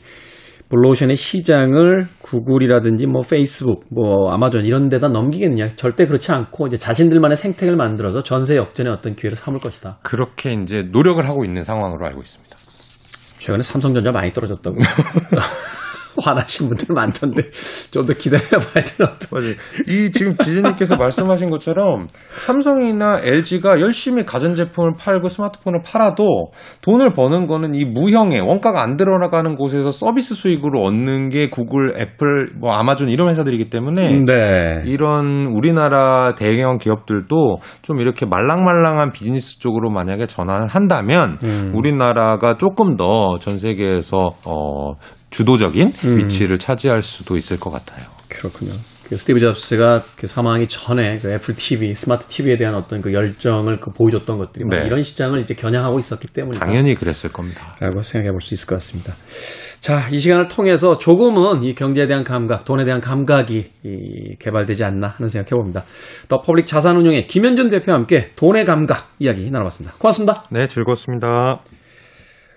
블루오션의 0.69 1.15
시장을 1.15 2.07
구글이라든지 2.21 3.05
뭐 3.05 3.21
페이스북, 3.21 3.85
뭐 3.91 4.31
아마존 4.31 4.65
이런 4.65 4.89
데다 4.89 5.07
넘기겠느냐? 5.09 5.69
절대 5.69 6.05
그렇지 6.05 6.31
않고 6.31 6.67
이제 6.67 6.77
자신들만의 6.77 7.37
생태계를 7.37 7.77
만들어서 7.77 8.23
전세 8.23 8.55
역전의 8.57 8.91
어떤 8.91 9.15
기회를 9.15 9.37
삼을 9.37 9.59
것이다. 9.59 9.99
그렇게 10.01 10.53
이제 10.53 10.81
노력을 10.81 11.23
하고 11.27 11.45
있는 11.45 11.63
상황으로 11.63 12.05
알고 12.07 12.21
있습니다. 12.21 12.55
최근에 13.37 13.61
삼성전자 13.61 14.11
많이 14.11 14.33
떨어졌다고. 14.33 14.77
화나신 16.21 16.67
분들 16.69 16.93
많던데 16.95 17.43
좀 17.91 18.05
더 18.05 18.13
기다려봐야 18.13 18.83
되나 18.83 19.11
맞아요. 19.31 19.53
이 19.87 20.11
지금 20.11 20.37
지진님께서 20.37 20.95
말씀하신 20.95 21.49
것처럼 21.49 22.07
삼성이나 22.45 23.19
LG가 23.23 23.81
열심히 23.81 24.23
가전제품을 24.25 24.93
팔고 24.99 25.27
스마트폰을 25.27 25.81
팔아도 25.83 26.51
돈을 26.81 27.13
버는 27.13 27.47
거는 27.47 27.73
이 27.73 27.83
무형의 27.85 28.41
원가가 28.41 28.83
안 28.83 28.95
들어가는 28.95 29.55
곳에서 29.55 29.89
서비스 29.91 30.35
수익으로 30.35 30.83
얻는 30.83 31.29
게 31.29 31.49
구글, 31.49 31.99
애플, 31.99 32.51
뭐 32.59 32.73
아마존 32.73 33.09
이런 33.09 33.29
회사들이기 33.29 33.69
때문에 33.71 34.21
네. 34.25 34.81
이런 34.85 35.47
우리나라 35.47 36.35
대형 36.35 36.77
기업들도 36.77 37.57
좀 37.81 37.99
이렇게 37.99 38.25
말랑말랑한 38.27 39.11
비즈니스 39.13 39.59
쪽으로 39.59 39.89
만약에 39.89 40.27
전환을 40.27 40.67
한다면 40.67 41.37
음. 41.43 41.71
우리나라가 41.75 42.57
조금 42.57 42.97
더 42.97 43.35
전 43.39 43.57
세계에서 43.57 44.17
어 44.45 44.93
주도적인 45.35 45.91
음. 46.05 46.17
위치를 46.17 46.57
차지할 46.57 47.01
수도 47.01 47.35
있을 47.35 47.59
것 47.59 47.69
같아요. 47.69 48.05
그렇군요. 48.29 48.71
그 49.03 49.17
스티브 49.17 49.39
잡스가 49.39 50.03
그 50.15 50.25
사망하기 50.25 50.67
전에 50.67 51.19
그 51.19 51.31
애플 51.31 51.53
TV, 51.53 51.93
스마트 51.93 52.25
TV에 52.25 52.57
대한 52.57 52.73
어떤 52.73 53.01
그 53.01 53.13
열정을 53.13 53.79
그 53.79 53.91
보여줬던 53.91 54.37
것들이 54.39 54.65
네. 54.67 54.77
이런 54.85 55.03
시장을 55.03 55.41
이제 55.41 55.53
겨냥하고 55.53 55.99
있었기 55.99 56.29
때문에 56.29 56.57
당연히 56.57 56.95
그랬을 56.95 57.31
겁니다. 57.31 57.75
라고 57.79 58.01
생각해 58.01 58.31
볼 58.31 58.41
수 58.41 58.53
있을 58.55 58.65
것 58.65 58.75
같습니다. 58.75 59.15
자, 59.79 60.07
이 60.09 60.19
시간을 60.19 60.47
통해서 60.47 60.97
조금은 60.97 61.63
이 61.63 61.75
경제에 61.75 62.07
대한 62.07 62.23
감각, 62.23 62.65
돈에 62.65 62.85
대한 62.85 62.99
감각이 63.01 63.69
이 63.83 64.35
개발되지 64.39 64.83
않나 64.85 65.15
하는 65.17 65.27
생각해 65.27 65.49
봅니다. 65.49 65.83
더 66.27 66.41
퍼블릭 66.41 66.65
자산운용의 66.65 67.27
김현준 67.27 67.69
대표와 67.69 67.97
함께 67.97 68.27
돈의 68.35 68.65
감각 68.65 69.11
이야기 69.19 69.51
나눠봤습니다. 69.51 69.97
고맙습니다. 69.99 70.45
네, 70.49 70.65
즐거웠습니다. 70.67 71.59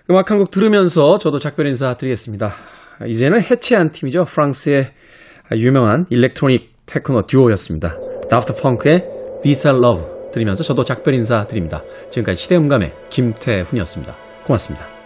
음악 0.09 0.31
한 0.31 0.39
곡 0.39 0.49
들으면서 0.51 1.17
저도 1.17 1.37
작별 1.39 1.67
인사 1.67 1.93
드리겠습니다. 1.95 2.51
이제는 3.05 3.41
해체한 3.41 3.91
팀이죠. 3.91 4.25
프랑스의 4.25 4.91
유명한 5.53 6.05
electronic 6.09 6.73
테크노 6.85 7.27
듀오였습니다. 7.27 7.97
다프트 8.29 8.55
펑크의 8.61 9.05
Digital 9.43 9.67
Love 9.67 10.05
들으면서 10.33 10.63
저도 10.63 10.83
작별 10.83 11.13
인사 11.13 11.47
드립니다. 11.47 11.83
지금까지 12.09 12.41
시대음감의 12.41 12.93
김태훈이었습니다. 13.09 14.15
고맙습니다. 14.45 14.98